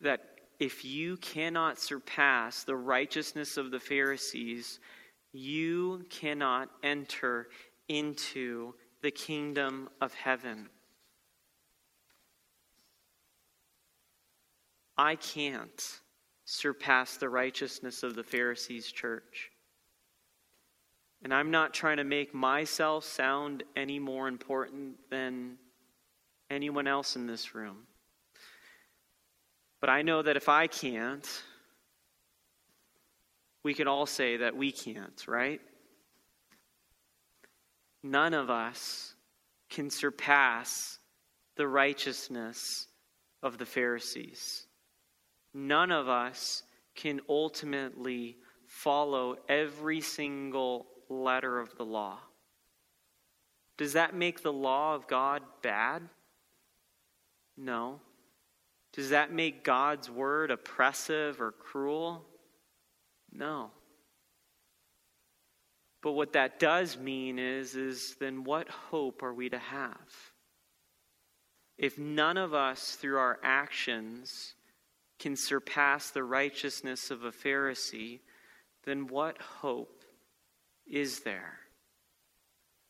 That 0.00 0.20
if 0.58 0.84
you 0.84 1.16
cannot 1.16 1.78
surpass 1.78 2.64
the 2.64 2.76
righteousness 2.76 3.56
of 3.56 3.70
the 3.70 3.80
Pharisees, 3.80 4.80
you 5.32 6.04
cannot 6.10 6.68
enter 6.82 7.48
into 7.88 8.74
the 9.02 9.10
kingdom 9.10 9.88
of 10.00 10.12
heaven. 10.14 10.68
I 15.00 15.16
can't 15.16 16.00
surpass 16.44 17.16
the 17.16 17.30
righteousness 17.30 18.02
of 18.02 18.14
the 18.14 18.22
Pharisees' 18.22 18.92
church. 18.92 19.50
And 21.22 21.32
I'm 21.32 21.50
not 21.50 21.72
trying 21.72 21.96
to 21.96 22.04
make 22.04 22.34
myself 22.34 23.06
sound 23.06 23.62
any 23.74 23.98
more 23.98 24.28
important 24.28 24.96
than 25.08 25.56
anyone 26.50 26.86
else 26.86 27.16
in 27.16 27.26
this 27.26 27.54
room. 27.54 27.78
But 29.80 29.88
I 29.88 30.02
know 30.02 30.20
that 30.20 30.36
if 30.36 30.50
I 30.50 30.66
can't, 30.66 31.26
we 33.62 33.72
can 33.72 33.88
all 33.88 34.04
say 34.04 34.36
that 34.36 34.54
we 34.54 34.70
can't, 34.70 35.26
right? 35.26 35.62
None 38.02 38.34
of 38.34 38.50
us 38.50 39.14
can 39.70 39.88
surpass 39.88 40.98
the 41.56 41.66
righteousness 41.66 42.86
of 43.42 43.56
the 43.56 43.64
Pharisees. 43.64 44.66
None 45.52 45.90
of 45.90 46.08
us 46.08 46.62
can 46.94 47.20
ultimately 47.28 48.36
follow 48.66 49.36
every 49.48 50.00
single 50.00 50.86
letter 51.08 51.58
of 51.58 51.76
the 51.76 51.84
law. 51.84 52.18
Does 53.76 53.94
that 53.94 54.14
make 54.14 54.42
the 54.42 54.52
law 54.52 54.94
of 54.94 55.06
God 55.08 55.42
bad? 55.62 56.02
No. 57.56 58.00
Does 58.92 59.10
that 59.10 59.32
make 59.32 59.64
God's 59.64 60.10
word 60.10 60.50
oppressive 60.50 61.40
or 61.40 61.52
cruel? 61.52 62.24
No. 63.32 63.70
But 66.02 66.12
what 66.12 66.32
that 66.32 66.58
does 66.58 66.96
mean 66.96 67.38
is, 67.38 67.74
is 67.74 68.16
then 68.18 68.44
what 68.44 68.68
hope 68.68 69.22
are 69.22 69.34
we 69.34 69.48
to 69.50 69.58
have? 69.58 70.32
If 71.76 71.98
none 71.98 72.36
of 72.36 72.54
us, 72.54 72.96
through 72.96 73.18
our 73.18 73.38
actions, 73.42 74.54
can 75.20 75.36
surpass 75.36 76.10
the 76.10 76.24
righteousness 76.24 77.10
of 77.10 77.24
a 77.24 77.30
Pharisee, 77.30 78.20
then 78.84 79.06
what 79.06 79.40
hope 79.40 80.02
is 80.86 81.20
there? 81.20 81.58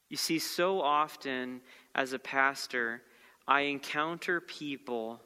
You 0.08 0.16
see, 0.16 0.38
so 0.38 0.80
often 0.80 1.60
as 1.94 2.12
a 2.12 2.18
pastor, 2.18 3.02
I 3.46 3.62
encounter 3.62 4.40
people 4.40 5.20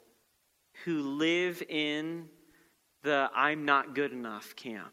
who 0.85 1.01
live 1.01 1.63
in 1.69 2.29
the 3.03 3.31
I'm 3.35 3.65
not 3.65 3.95
good 3.95 4.13
enough 4.13 4.57
camp 4.57 4.93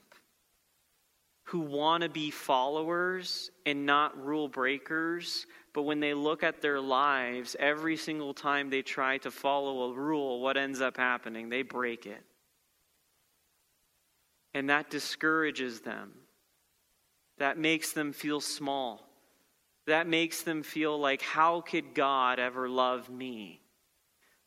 who 1.51 1.59
want 1.59 2.01
to 2.01 2.07
be 2.07 2.31
followers 2.31 3.51
and 3.65 3.85
not 3.85 4.17
rule 4.23 4.47
breakers, 4.47 5.45
but 5.73 5.81
when 5.81 5.99
they 5.99 6.13
look 6.13 6.43
at 6.43 6.61
their 6.61 6.79
lives, 6.79 7.57
every 7.59 7.97
single 7.97 8.33
time 8.33 8.69
they 8.69 8.81
try 8.81 9.17
to 9.17 9.29
follow 9.29 9.91
a 9.91 9.93
rule, 9.93 10.39
what 10.39 10.55
ends 10.55 10.79
up 10.79 10.95
happening? 10.95 11.49
They 11.49 11.61
break 11.61 12.05
it. 12.05 12.23
And 14.53 14.69
that 14.69 14.89
discourages 14.89 15.81
them. 15.81 16.13
That 17.37 17.57
makes 17.57 17.91
them 17.91 18.13
feel 18.13 18.39
small. 18.39 19.05
That 19.87 20.07
makes 20.07 20.43
them 20.43 20.63
feel 20.63 20.97
like, 20.97 21.21
how 21.21 21.59
could 21.59 21.93
God 21.93 22.39
ever 22.39 22.69
love 22.69 23.09
me? 23.09 23.59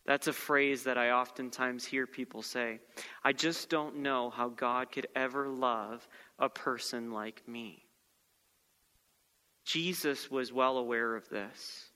That's 0.07 0.27
a 0.27 0.33
phrase 0.33 0.85
that 0.85 0.99
I 0.99 1.11
oftentimes 1.11 1.85
hear 1.85 2.07
people 2.07 2.43
say. 2.43 2.81
I 3.25 3.33
just 3.33 3.71
don't 3.71 3.99
know 3.99 4.31
how 4.31 4.49
God 4.49 4.93
could 4.93 5.07
ever 5.17 5.49
love 5.49 6.07
a 6.38 6.49
person 6.49 7.11
like 7.11 7.47
me. 7.49 7.85
Jesus 9.64 10.31
was 10.31 10.53
well 10.53 10.77
aware 10.77 11.17
of 11.17 11.29
this. 11.31 11.88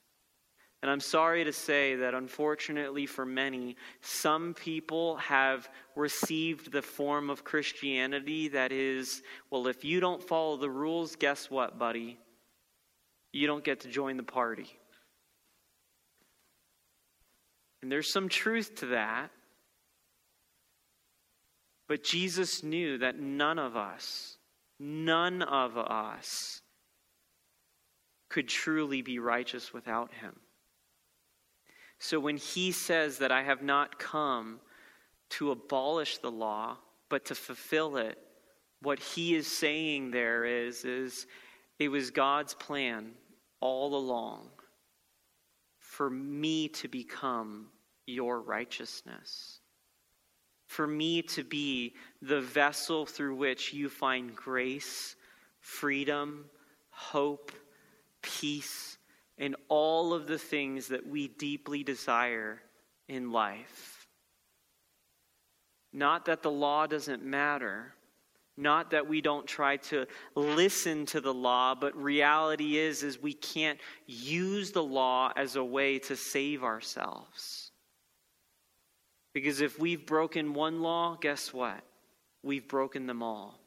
And 0.80 0.90
I'm 0.90 1.00
sorry 1.00 1.44
to 1.44 1.52
say 1.52 1.96
that 1.96 2.14
unfortunately 2.14 3.04
for 3.06 3.26
many, 3.26 3.76
some 4.00 4.54
people 4.54 5.16
have 5.16 5.68
received 5.96 6.70
the 6.70 6.82
form 6.82 7.30
of 7.30 7.44
Christianity 7.44 8.48
that 8.48 8.70
is, 8.70 9.22
well, 9.50 9.66
if 9.66 9.84
you 9.84 9.98
don't 9.98 10.22
follow 10.22 10.56
the 10.56 10.70
rules, 10.70 11.16
guess 11.16 11.50
what, 11.50 11.78
buddy? 11.78 12.18
You 13.32 13.48
don't 13.48 13.64
get 13.64 13.80
to 13.80 13.88
join 13.88 14.16
the 14.16 14.22
party. 14.22 14.77
And 17.82 17.92
there's 17.92 18.12
some 18.12 18.28
truth 18.28 18.76
to 18.76 18.86
that. 18.86 19.30
But 21.86 22.04
Jesus 22.04 22.62
knew 22.62 22.98
that 22.98 23.18
none 23.18 23.58
of 23.58 23.76
us, 23.76 24.36
none 24.78 25.42
of 25.42 25.78
us 25.78 26.60
could 28.28 28.48
truly 28.48 29.00
be 29.00 29.18
righteous 29.18 29.72
without 29.72 30.12
him. 30.12 30.34
So 31.98 32.20
when 32.20 32.36
he 32.36 32.72
says 32.72 33.18
that 33.18 33.32
I 33.32 33.42
have 33.42 33.62
not 33.62 33.98
come 33.98 34.60
to 35.30 35.50
abolish 35.50 36.18
the 36.18 36.30
law, 36.30 36.76
but 37.08 37.24
to 37.26 37.34
fulfill 37.34 37.96
it, 37.96 38.18
what 38.82 38.98
he 38.98 39.34
is 39.34 39.46
saying 39.46 40.10
there 40.10 40.44
is, 40.44 40.84
is 40.84 41.26
it 41.78 41.88
was 41.88 42.10
God's 42.10 42.54
plan 42.54 43.12
all 43.60 43.96
along 43.96 44.50
for 45.98 46.08
me 46.08 46.68
to 46.68 46.86
become 46.86 47.66
your 48.06 48.40
righteousness. 48.40 49.58
For 50.68 50.86
me 50.86 51.22
to 51.22 51.42
be 51.42 51.96
the 52.22 52.40
vessel 52.40 53.04
through 53.04 53.34
which 53.34 53.72
you 53.72 53.88
find 53.88 54.32
grace, 54.32 55.16
freedom, 55.58 56.44
hope, 56.90 57.50
peace, 58.22 58.96
and 59.38 59.56
all 59.66 60.14
of 60.14 60.28
the 60.28 60.38
things 60.38 60.86
that 60.86 61.04
we 61.04 61.26
deeply 61.26 61.82
desire 61.82 62.62
in 63.08 63.32
life. 63.32 64.06
Not 65.92 66.26
that 66.26 66.44
the 66.44 66.50
law 66.52 66.86
doesn't 66.86 67.24
matter, 67.24 67.92
not 68.58 68.90
that 68.90 69.08
we 69.08 69.20
don't 69.20 69.46
try 69.46 69.76
to 69.76 70.06
listen 70.34 71.06
to 71.06 71.20
the 71.20 71.32
law, 71.32 71.74
but 71.74 71.96
reality 71.96 72.76
is 72.76 73.02
is 73.02 73.22
we 73.22 73.32
can't 73.32 73.78
use 74.06 74.72
the 74.72 74.82
law 74.82 75.32
as 75.36 75.56
a 75.56 75.64
way 75.64 75.98
to 76.00 76.16
save 76.16 76.64
ourselves. 76.64 77.70
Because 79.32 79.60
if 79.60 79.78
we've 79.78 80.04
broken 80.04 80.54
one 80.54 80.82
law, 80.82 81.16
guess 81.20 81.52
what? 81.52 81.80
We've 82.42 82.66
broken 82.66 83.06
them 83.06 83.22
all. 83.22 83.60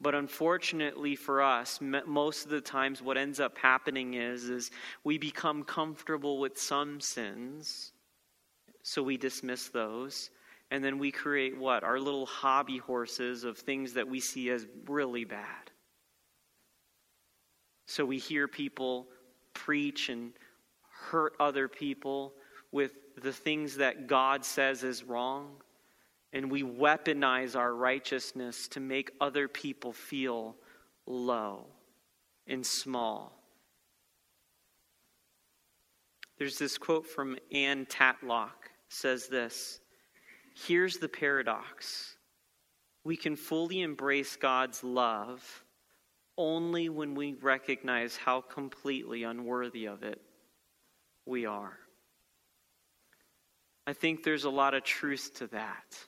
But 0.00 0.16
unfortunately 0.16 1.14
for 1.14 1.40
us, 1.40 1.78
most 1.80 2.44
of 2.44 2.50
the 2.50 2.60
times 2.60 3.00
what 3.00 3.16
ends 3.16 3.38
up 3.38 3.56
happening 3.56 4.14
is, 4.14 4.50
is 4.50 4.72
we 5.04 5.16
become 5.16 5.62
comfortable 5.62 6.40
with 6.40 6.58
some 6.58 7.00
sins, 7.00 7.92
so 8.82 9.00
we 9.00 9.16
dismiss 9.16 9.68
those. 9.68 10.30
And 10.72 10.82
then 10.82 10.98
we 10.98 11.10
create 11.10 11.58
what? 11.58 11.84
Our 11.84 12.00
little 12.00 12.24
hobby 12.24 12.78
horses 12.78 13.44
of 13.44 13.58
things 13.58 13.92
that 13.92 14.08
we 14.08 14.20
see 14.20 14.48
as 14.48 14.66
really 14.88 15.24
bad. 15.24 15.70
So 17.86 18.06
we 18.06 18.16
hear 18.16 18.48
people 18.48 19.06
preach 19.52 20.08
and 20.08 20.32
hurt 21.10 21.34
other 21.38 21.68
people 21.68 22.32
with 22.72 22.92
the 23.20 23.34
things 23.34 23.76
that 23.76 24.06
God 24.06 24.46
says 24.46 24.82
is 24.82 25.04
wrong. 25.04 25.56
And 26.32 26.50
we 26.50 26.62
weaponize 26.62 27.54
our 27.54 27.74
righteousness 27.74 28.66
to 28.68 28.80
make 28.80 29.10
other 29.20 29.48
people 29.48 29.92
feel 29.92 30.56
low 31.06 31.66
and 32.46 32.64
small. 32.64 33.38
There's 36.38 36.56
this 36.56 36.78
quote 36.78 37.06
from 37.06 37.36
Anne 37.52 37.84
Tatlock 37.84 38.70
says 38.88 39.26
this 39.26 39.82
Here's 40.54 40.98
the 40.98 41.08
paradox 41.08 42.16
we 43.04 43.16
can 43.16 43.36
fully 43.36 43.82
embrace 43.82 44.36
God's 44.36 44.84
love 44.84 45.64
only 46.38 46.88
when 46.88 47.14
we 47.14 47.34
recognize 47.34 48.16
how 48.16 48.40
completely 48.40 49.24
unworthy 49.24 49.86
of 49.86 50.02
it 50.02 50.20
we 51.26 51.46
are. 51.46 51.76
I 53.86 53.92
think 53.92 54.22
there's 54.22 54.44
a 54.44 54.50
lot 54.50 54.74
of 54.74 54.84
truth 54.84 55.34
to 55.38 55.48
that. 55.48 55.98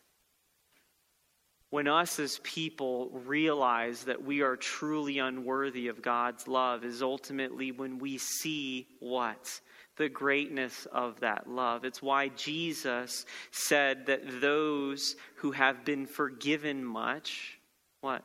When 1.70 1.88
us 1.88 2.20
as 2.20 2.38
people 2.44 3.10
realize 3.26 4.04
that 4.04 4.22
we 4.22 4.42
are 4.42 4.56
truly 4.56 5.18
unworthy 5.18 5.88
of 5.88 6.02
God's 6.02 6.46
love, 6.46 6.84
is 6.84 7.02
ultimately 7.02 7.72
when 7.72 7.98
we 7.98 8.18
see 8.18 8.86
what? 9.00 9.60
The 9.96 10.08
greatness 10.08 10.86
of 10.92 11.20
that 11.20 11.48
love. 11.48 11.84
It's 11.84 12.02
why 12.02 12.28
Jesus 12.28 13.26
said 13.50 14.06
that 14.06 14.40
those 14.40 15.16
who 15.36 15.52
have 15.52 15.84
been 15.84 16.06
forgiven 16.06 16.84
much, 16.84 17.58
what? 18.00 18.24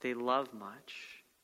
They 0.00 0.14
love 0.14 0.52
much. 0.54 0.94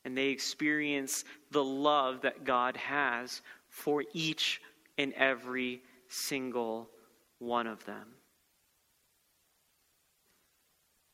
And 0.05 0.17
they 0.17 0.29
experience 0.29 1.25
the 1.51 1.65
love 1.65 2.23
that 2.23 2.45
God 2.45 2.77
has 2.77 3.43
for 3.69 4.05
each 4.13 4.61
and 4.99 5.13
every 5.15 5.83
single 6.09 6.89
one 7.39 7.67
of 7.67 7.85
them. 7.87 8.07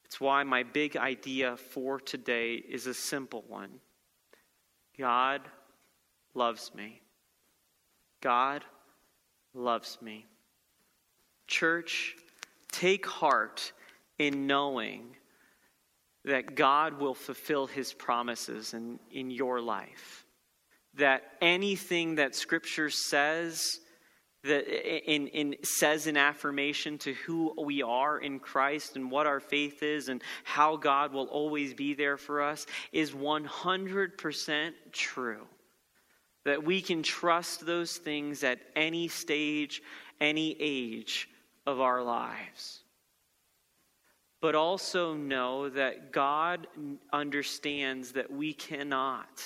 It's 0.05 0.21
why 0.21 0.43
my 0.43 0.65
big 0.65 0.97
idea 0.97 1.57
for 1.57 2.01
today 2.01 2.55
is 2.55 2.87
a 2.87 2.95
simple 2.95 3.45
one 3.47 3.71
God 4.99 5.43
loves 6.35 6.73
me. 6.75 7.01
God 8.21 8.65
loves 9.55 9.99
me. 10.01 10.27
Church, 11.47 12.15
take 12.71 13.07
heart 13.07 13.73
in 14.19 14.47
knowing 14.47 15.17
that 16.25 16.55
God 16.55 17.01
will 17.01 17.15
fulfill 17.15 17.67
his 17.67 17.93
promises 17.93 18.75
in, 18.75 18.99
in 19.11 19.31
your 19.31 19.61
life. 19.61 20.25
That 20.95 21.23
anything 21.41 22.17
that 22.17 22.35
Scripture 22.35 22.91
says, 22.91 23.79
that 24.45 24.67
in, 25.11 25.29
in, 25.29 25.57
says 25.63 26.07
in 26.07 26.17
affirmation 26.17 26.99
to 26.99 27.15
who 27.15 27.55
we 27.65 27.83
are 27.83 28.19
in 28.19 28.39
Christ 28.39 28.97
and 28.97 29.11
what 29.11 29.27
our 29.27 29.41
faith 29.41 29.83
is 29.83 30.09
and 30.09 30.23
how 30.45 30.77
God 30.77 31.13
will 31.13 31.27
always 31.27 31.73
be 31.73 31.95
there 31.95 32.19
for 32.19 32.43
us, 32.43 32.67
is 32.93 33.13
100% 33.13 34.73
true 34.93 35.47
that 36.45 36.65
we 36.65 36.81
can 36.81 37.03
trust 37.03 37.67
those 37.67 37.97
things 37.97 38.43
at 38.45 38.59
any 38.75 39.09
stage, 39.09 39.83
any 40.21 40.57
age 40.59 41.29
of 41.67 41.81
our 41.81 42.03
lives. 42.03 42.83
But 44.41 44.55
also 44.55 45.15
know 45.15 45.69
that 45.69 46.13
God 46.13 46.67
understands 47.13 48.13
that 48.13 48.33
we 48.33 48.55
cannot, 48.55 49.43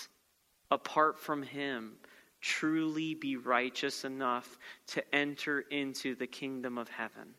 apart 0.71 1.19
from 1.19 1.43
Him, 1.43 1.95
truly 2.41 3.15
be 3.15 3.37
righteous 3.37 4.05
enough 4.05 4.59
to 4.89 5.15
enter 5.15 5.61
into 5.61 6.15
the 6.15 6.27
kingdom 6.27 6.79
of 6.79 6.89
heaven. 6.89 7.35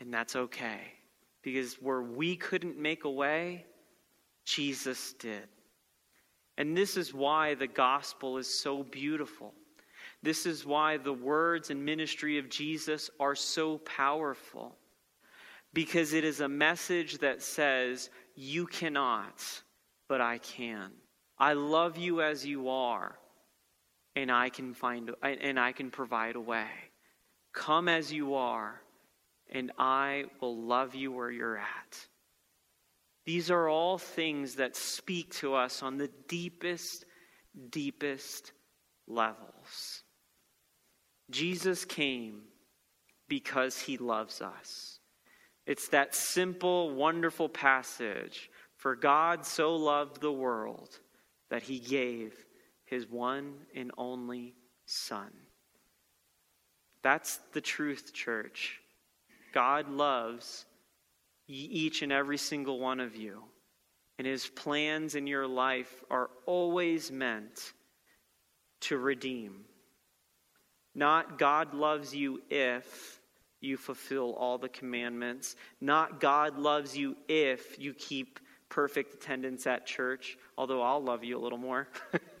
And 0.00 0.12
that's 0.12 0.34
okay, 0.34 0.80
because 1.42 1.74
where 1.74 2.02
we 2.02 2.34
couldn't 2.34 2.76
make 2.76 3.04
a 3.04 3.10
way, 3.10 3.64
Jesus 4.44 5.12
did. 5.14 5.46
And 6.56 6.76
this 6.76 6.96
is 6.96 7.12
why 7.12 7.54
the 7.54 7.66
gospel 7.66 8.38
is 8.38 8.46
so 8.46 8.82
beautiful. 8.82 9.54
This 10.22 10.46
is 10.46 10.64
why 10.64 10.96
the 10.96 11.12
words 11.12 11.70
and 11.70 11.84
ministry 11.84 12.38
of 12.38 12.48
Jesus 12.48 13.10
are 13.18 13.34
so 13.34 13.78
powerful. 13.78 14.76
Because 15.72 16.12
it 16.12 16.24
is 16.24 16.40
a 16.40 16.48
message 16.48 17.18
that 17.18 17.42
says, 17.42 18.10
You 18.34 18.66
cannot, 18.66 19.42
but 20.08 20.20
I 20.20 20.38
can. 20.38 20.92
I 21.38 21.54
love 21.54 21.98
you 21.98 22.22
as 22.22 22.46
you 22.46 22.68
are, 22.68 23.18
and 24.14 24.30
I 24.30 24.48
can 24.48 24.72
find 24.72 25.10
and 25.22 25.58
I 25.58 25.72
can 25.72 25.90
provide 25.90 26.36
a 26.36 26.40
way. 26.40 26.68
Come 27.52 27.88
as 27.88 28.12
you 28.12 28.34
are, 28.34 28.80
and 29.50 29.72
I 29.76 30.26
will 30.40 30.56
love 30.56 30.94
you 30.94 31.10
where 31.10 31.30
you're 31.30 31.58
at. 31.58 32.06
These 33.24 33.50
are 33.50 33.68
all 33.68 33.98
things 33.98 34.56
that 34.56 34.76
speak 34.76 35.32
to 35.36 35.54
us 35.54 35.82
on 35.82 35.96
the 35.96 36.10
deepest, 36.28 37.04
deepest 37.70 38.52
levels. 39.06 40.02
Jesus 41.30 41.84
came 41.84 42.42
because 43.28 43.78
he 43.78 43.96
loves 43.96 44.42
us. 44.42 44.98
It's 45.66 45.88
that 45.88 46.14
simple, 46.14 46.94
wonderful 46.94 47.48
passage. 47.48 48.50
For 48.76 48.94
God 48.94 49.46
so 49.46 49.76
loved 49.76 50.20
the 50.20 50.32
world 50.32 50.98
that 51.48 51.62
he 51.62 51.78
gave 51.78 52.34
his 52.84 53.08
one 53.08 53.54
and 53.74 53.90
only 53.96 54.54
Son. 54.84 55.32
That's 57.02 57.38
the 57.54 57.62
truth, 57.62 58.12
church. 58.12 58.80
God 59.54 59.88
loves 59.88 60.66
each 61.46 62.02
and 62.02 62.12
every 62.12 62.38
single 62.38 62.78
one 62.78 63.00
of 63.00 63.16
you. 63.16 63.42
And 64.18 64.26
his 64.26 64.46
plans 64.46 65.14
in 65.14 65.26
your 65.26 65.46
life 65.46 66.04
are 66.10 66.30
always 66.46 67.10
meant 67.10 67.72
to 68.82 68.96
redeem. 68.96 69.64
Not 70.94 71.38
God 71.38 71.74
loves 71.74 72.14
you 72.14 72.40
if 72.48 73.20
you 73.60 73.76
fulfill 73.76 74.34
all 74.34 74.58
the 74.58 74.68
commandments. 74.68 75.56
Not 75.80 76.20
God 76.20 76.58
loves 76.58 76.96
you 76.96 77.16
if 77.28 77.78
you 77.78 77.92
keep 77.94 78.38
perfect 78.68 79.14
attendance 79.14 79.66
at 79.66 79.86
church, 79.86 80.36
although 80.56 80.82
I'll 80.82 81.02
love 81.02 81.24
you 81.24 81.36
a 81.38 81.42
little 81.42 81.58
more. 81.58 81.88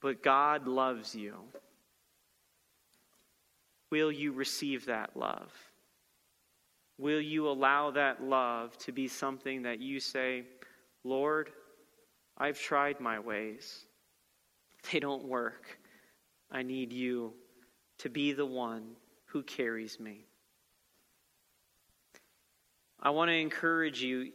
but 0.00 0.22
God 0.22 0.68
loves 0.68 1.14
you 1.14 1.34
Will 3.90 4.12
you 4.12 4.32
receive 4.32 4.86
that 4.86 5.16
love? 5.16 5.52
Will 6.98 7.20
you 7.20 7.48
allow 7.48 7.90
that 7.92 8.22
love 8.22 8.76
to 8.78 8.92
be 8.92 9.08
something 9.08 9.62
that 9.62 9.80
you 9.80 10.00
say, 10.00 10.44
Lord, 11.04 11.50
I've 12.36 12.58
tried 12.58 13.00
my 13.00 13.18
ways, 13.18 13.86
they 14.90 15.00
don't 15.00 15.24
work. 15.24 15.78
I 16.50 16.62
need 16.62 16.92
you 16.92 17.32
to 17.98 18.08
be 18.08 18.32
the 18.32 18.46
one 18.46 18.96
who 19.26 19.42
carries 19.42 20.00
me. 20.00 20.26
I 23.00 23.10
want 23.10 23.28
to 23.28 23.34
encourage 23.34 24.02
you 24.02 24.32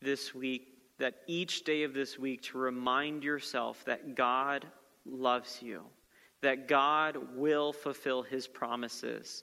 this 0.00 0.34
week 0.34 0.68
that 0.98 1.16
each 1.26 1.64
day 1.64 1.82
of 1.82 1.92
this 1.92 2.18
week 2.18 2.42
to 2.42 2.58
remind 2.58 3.24
yourself 3.24 3.84
that 3.84 4.14
God 4.14 4.66
loves 5.04 5.60
you, 5.60 5.82
that 6.46 6.68
God 6.68 7.18
will 7.34 7.72
fulfill 7.72 8.22
his 8.22 8.46
promises. 8.46 9.42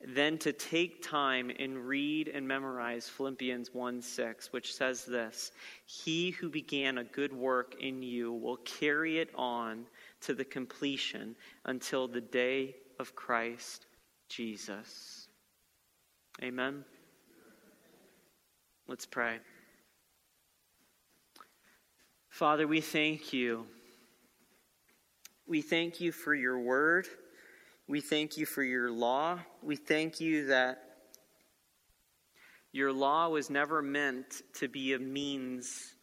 Then 0.00 0.38
to 0.38 0.50
take 0.50 1.02
time 1.02 1.52
and 1.58 1.86
read 1.86 2.28
and 2.28 2.48
memorize 2.48 3.06
Philippians 3.06 3.74
1 3.74 4.00
6, 4.00 4.50
which 4.50 4.72
says 4.72 5.04
this 5.04 5.52
He 5.84 6.30
who 6.30 6.48
began 6.48 6.96
a 6.96 7.04
good 7.04 7.34
work 7.34 7.74
in 7.80 8.02
you 8.02 8.32
will 8.32 8.56
carry 8.58 9.18
it 9.18 9.28
on 9.34 9.84
to 10.22 10.32
the 10.32 10.44
completion 10.44 11.36
until 11.66 12.08
the 12.08 12.22
day 12.22 12.76
of 12.98 13.14
Christ 13.14 13.84
Jesus. 14.30 15.28
Amen. 16.42 16.82
Let's 18.86 19.04
pray. 19.04 19.36
Father, 22.30 22.66
we 22.66 22.80
thank 22.80 23.34
you. 23.34 23.66
We 25.48 25.62
thank 25.62 25.98
you 25.98 26.12
for 26.12 26.34
your 26.34 26.58
word. 26.58 27.08
We 27.86 28.02
thank 28.02 28.36
you 28.36 28.44
for 28.44 28.62
your 28.62 28.90
law. 28.90 29.38
We 29.62 29.76
thank 29.76 30.20
you 30.20 30.48
that 30.48 30.82
your 32.70 32.92
law 32.92 33.30
was 33.30 33.48
never 33.48 33.80
meant 33.80 34.42
to 34.58 34.68
be 34.68 34.92
a 34.92 34.98
means 34.98 35.94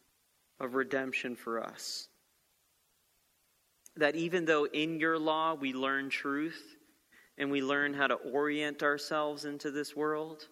of 0.58 0.74
redemption 0.74 1.36
for 1.36 1.62
us. 1.62 2.08
That 3.94 4.16
even 4.16 4.46
though 4.46 4.66
in 4.66 4.98
your 4.98 5.16
law 5.16 5.54
we 5.54 5.72
learn 5.72 6.10
truth 6.10 6.60
and 7.38 7.48
we 7.48 7.62
learn 7.62 7.94
how 7.94 8.08
to 8.08 8.14
orient 8.14 8.82
ourselves 8.82 9.44
into 9.44 9.70
this 9.70 9.94
world, 9.94 10.48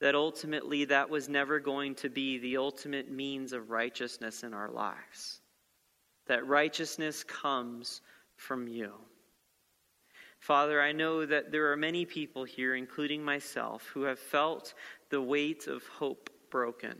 that 0.00 0.14
ultimately 0.14 0.84
that 0.84 1.10
was 1.10 1.28
never 1.28 1.58
going 1.58 1.96
to 1.96 2.08
be 2.08 2.38
the 2.38 2.56
ultimate 2.56 3.10
means 3.10 3.52
of 3.52 3.70
righteousness 3.70 4.44
in 4.44 4.54
our 4.54 4.70
lives. 4.70 5.40
That 6.28 6.46
righteousness 6.46 7.24
comes 7.24 8.00
from 8.42 8.66
you. 8.68 8.92
Father, 10.40 10.82
I 10.82 10.90
know 10.90 11.24
that 11.24 11.52
there 11.52 11.70
are 11.70 11.76
many 11.76 12.04
people 12.04 12.42
here, 12.42 12.74
including 12.74 13.24
myself, 13.24 13.86
who 13.94 14.02
have 14.02 14.18
felt 14.18 14.74
the 15.08 15.22
weight 15.22 15.68
of 15.68 15.86
hope 15.86 16.28
broken, 16.50 16.96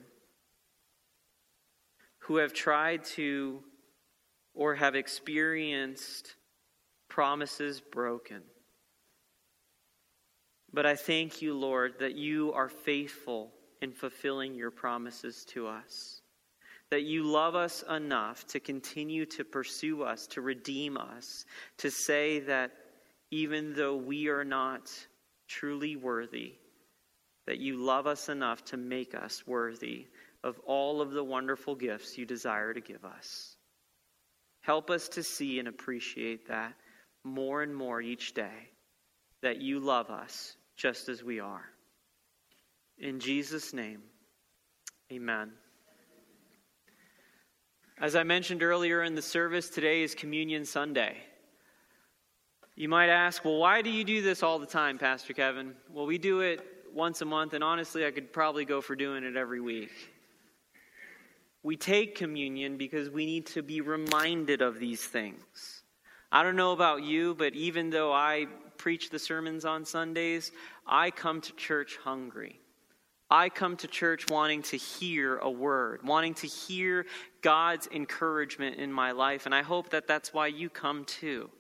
who 2.21 2.37
have 2.37 2.53
tried 2.53 3.05
to 3.05 3.65
or 4.55 4.77
have 4.77 4.95
experienced 4.95 6.37
promises 7.09 7.81
broken. 7.81 8.43
But 10.73 10.87
I 10.87 10.95
thank 10.95 11.43
you, 11.43 11.55
Lord, 11.55 11.99
that 11.99 12.15
you 12.15 12.53
are 12.53 12.69
faithful 12.69 13.53
in 13.81 13.93
fulfilling 13.93 14.55
your 14.55 14.71
promises 14.71 15.45
to 15.47 15.67
us. 15.67 16.22
That 16.93 17.05
you 17.05 17.23
love 17.23 17.55
us 17.55 17.83
enough 17.89 18.47
to 18.49 18.61
continue 18.61 19.25
to 19.25 19.45
pursue 19.45 20.03
us, 20.03 20.27
to 20.27 20.43
redeem 20.43 20.99
us, 20.99 21.47
to 21.79 21.91
say 21.91 22.41
that 22.41 22.73
even 23.31 23.73
though 23.73 23.97
we 23.97 24.29
are 24.29 24.45
not 24.45 24.91
truly 25.49 25.97
worthy, 25.97 26.53
that 27.47 27.57
you 27.57 27.83
love 27.83 28.07
us 28.07 28.29
enough 28.29 28.63
to 28.67 28.77
make 28.77 29.15
us 29.15 29.47
worthy 29.47 30.07
of 30.45 30.61
all 30.67 31.01
of 31.01 31.13
the 31.13 31.25
wonderful 31.25 31.75
gifts 31.75 32.19
you 32.19 32.27
desire 32.27 32.75
to 32.75 32.81
give 32.83 33.07
us. 33.07 33.57
Help 34.61 34.91
us 34.91 35.09
to 35.09 35.23
see 35.23 35.59
and 35.59 35.69
appreciate 35.69 36.47
that 36.49 36.75
more 37.25 37.63
and 37.63 37.75
more 37.75 38.03
each 38.03 38.35
day, 38.35 38.69
that 39.41 39.63
you 39.63 39.81
love 39.81 40.11
us 40.11 40.59
just 40.77 41.09
as 41.09 41.25
we 41.25 41.41
are. 41.41 41.65
In 42.99 43.19
Jesus' 43.19 43.73
name, 43.73 44.03
amen. 45.11 45.53
As 48.03 48.17
I 48.17 48.25
mentioned 48.25 48.65
earlier 48.65 49.05
in 49.05 49.15
the 49.15 49.23
service, 49.23 49.71
today 49.71 50.03
is 50.03 50.13
Communion 50.13 50.65
Sunday. 50.65 51.19
You 52.75 52.89
might 52.89 53.09
ask, 53.09 53.45
well, 53.45 53.59
why 53.59 53.81
do 53.81 53.91
you 53.91 54.03
do 54.03 54.23
this 54.23 54.43
all 54.43 54.59
the 54.59 54.67
time, 54.67 54.99
Pastor 54.99 55.33
Kevin? 55.35 55.75
Well, 55.89 56.05
we 56.05 56.19
do 56.19 56.41
it 56.41 56.67
once 56.93 57.21
a 57.21 57.25
month, 57.25 57.55
and 57.55 57.63
honestly, 57.63 58.05
I 58.05 58.11
could 58.11 58.33
probably 58.33 58.65
go 58.65 58.81
for 58.81 58.97
doing 58.97 59.23
it 59.23 59.37
every 59.37 59.61
week. 59.61 59.93
We 61.63 61.77
take 61.77 62.17
communion 62.17 62.77
because 62.77 63.09
we 63.09 63.25
need 63.25 63.47
to 63.47 63.63
be 63.63 63.81
reminded 63.81 64.63
of 64.63 64.81
these 64.81 65.05
things. 65.05 65.85
I 66.33 66.43
don't 66.43 66.57
know 66.57 66.73
about 66.73 67.05
you, 67.05 67.37
but 67.37 67.55
even 67.55 67.91
though 67.91 68.13
I 68.13 68.47
preach 68.79 69.11
the 69.11 69.21
sermons 69.21 69.65
on 69.65 69.85
Sundays, 69.85 70.51
I 70.89 71.13
come 71.13 71.41
to 71.41 71.53
church 71.53 71.99
hungry. 72.03 72.59
I 73.31 73.49
come 73.49 73.79
to 73.79 73.87
church 73.87 74.29
wanting 74.29 74.61
to 74.65 74.77
hear 74.77 75.39
a 75.39 75.51
word, 75.51 76.01
wanting 76.05 76.35
to 76.35 76.47
hear 76.47 77.07
God's 77.43 77.89
encouragement 77.93 78.77
in 78.77 78.93
my 78.93 79.13
life, 79.13 79.47
and 79.47 79.55
I 79.55 79.63
hope 79.63 79.91
that 79.91 80.07
that's 80.07 80.33
why 80.33 80.47
you 80.47 80.71
come 80.71 81.05
too 81.05 81.51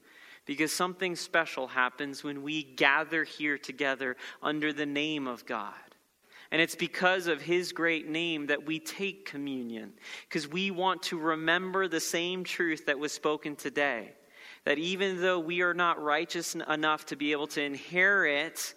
because 0.45 0.72
something 0.72 1.14
special 1.14 1.68
happens 1.68 2.24
when 2.24 2.43
we 2.43 2.62
gather 2.62 3.24
here 3.24 3.59
together 3.59 4.16
under 4.43 4.72
the 4.72 4.87
name 4.87 5.26
of 5.26 5.47
God. 5.47 5.74
And 6.51 6.61
it's 6.61 6.74
because 6.74 7.28
of 7.28 7.41
his 7.41 7.72
great 7.72 8.09
name 8.09 8.47
that 8.49 8.66
we 8.66 8.78
take 8.78 9.24
communion, 9.24 9.93
because 10.28 10.47
we 10.47 10.70
want 10.70 11.03
to 11.05 11.18
remember 11.18 11.89
the 11.89 12.01
same 12.01 12.45
truth 12.45 12.87
that 12.87 12.99
was 12.99 13.12
spoken 13.12 13.57
today. 13.57 14.12
That 14.64 14.78
even 14.78 15.20
though 15.20 15.41
we 15.41 15.62
are 15.62 15.74
not 15.74 16.03
righteous 16.03 16.55
enough 16.55 17.07
to 17.07 17.16
be 17.16 17.33
able 17.33 17.47
to 17.49 17.62
inherit 17.62 18.74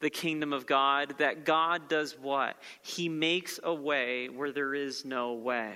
the 0.00 0.08
kingdom 0.08 0.52
of 0.52 0.66
God, 0.66 1.14
that 1.18 1.44
God 1.44 1.88
does 1.88 2.16
what? 2.18 2.56
He 2.82 3.08
makes 3.08 3.58
a 3.62 3.74
way 3.74 4.28
where 4.28 4.52
there 4.52 4.74
is 4.74 5.04
no 5.04 5.34
way. 5.34 5.74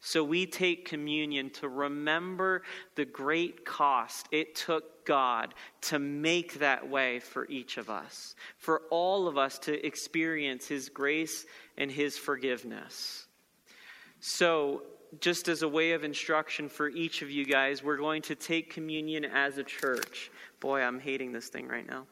So 0.00 0.24
we 0.24 0.46
take 0.46 0.86
communion 0.86 1.50
to 1.50 1.68
remember 1.68 2.62
the 2.94 3.04
great 3.04 3.66
cost 3.66 4.28
it 4.32 4.54
took 4.54 5.04
God 5.04 5.54
to 5.82 5.98
make 5.98 6.60
that 6.60 6.88
way 6.88 7.20
for 7.20 7.46
each 7.48 7.76
of 7.76 7.90
us, 7.90 8.34
for 8.56 8.82
all 8.90 9.28
of 9.28 9.36
us 9.36 9.58
to 9.60 9.86
experience 9.86 10.66
His 10.66 10.88
grace 10.88 11.44
and 11.76 11.90
His 11.90 12.16
forgiveness. 12.16 13.26
So, 14.20 14.82
just 15.20 15.48
as 15.48 15.62
a 15.62 15.68
way 15.68 15.92
of 15.92 16.04
instruction 16.04 16.68
for 16.68 16.88
each 16.88 17.20
of 17.22 17.30
you 17.30 17.44
guys, 17.44 17.82
we're 17.82 17.96
going 17.96 18.22
to 18.22 18.36
take 18.36 18.72
communion 18.72 19.24
as 19.24 19.58
a 19.58 19.64
church. 19.64 20.30
Boy, 20.60 20.82
I'm 20.82 21.00
hating 21.00 21.32
this 21.32 21.48
thing 21.48 21.66
right 21.66 21.86
now. 21.86 22.06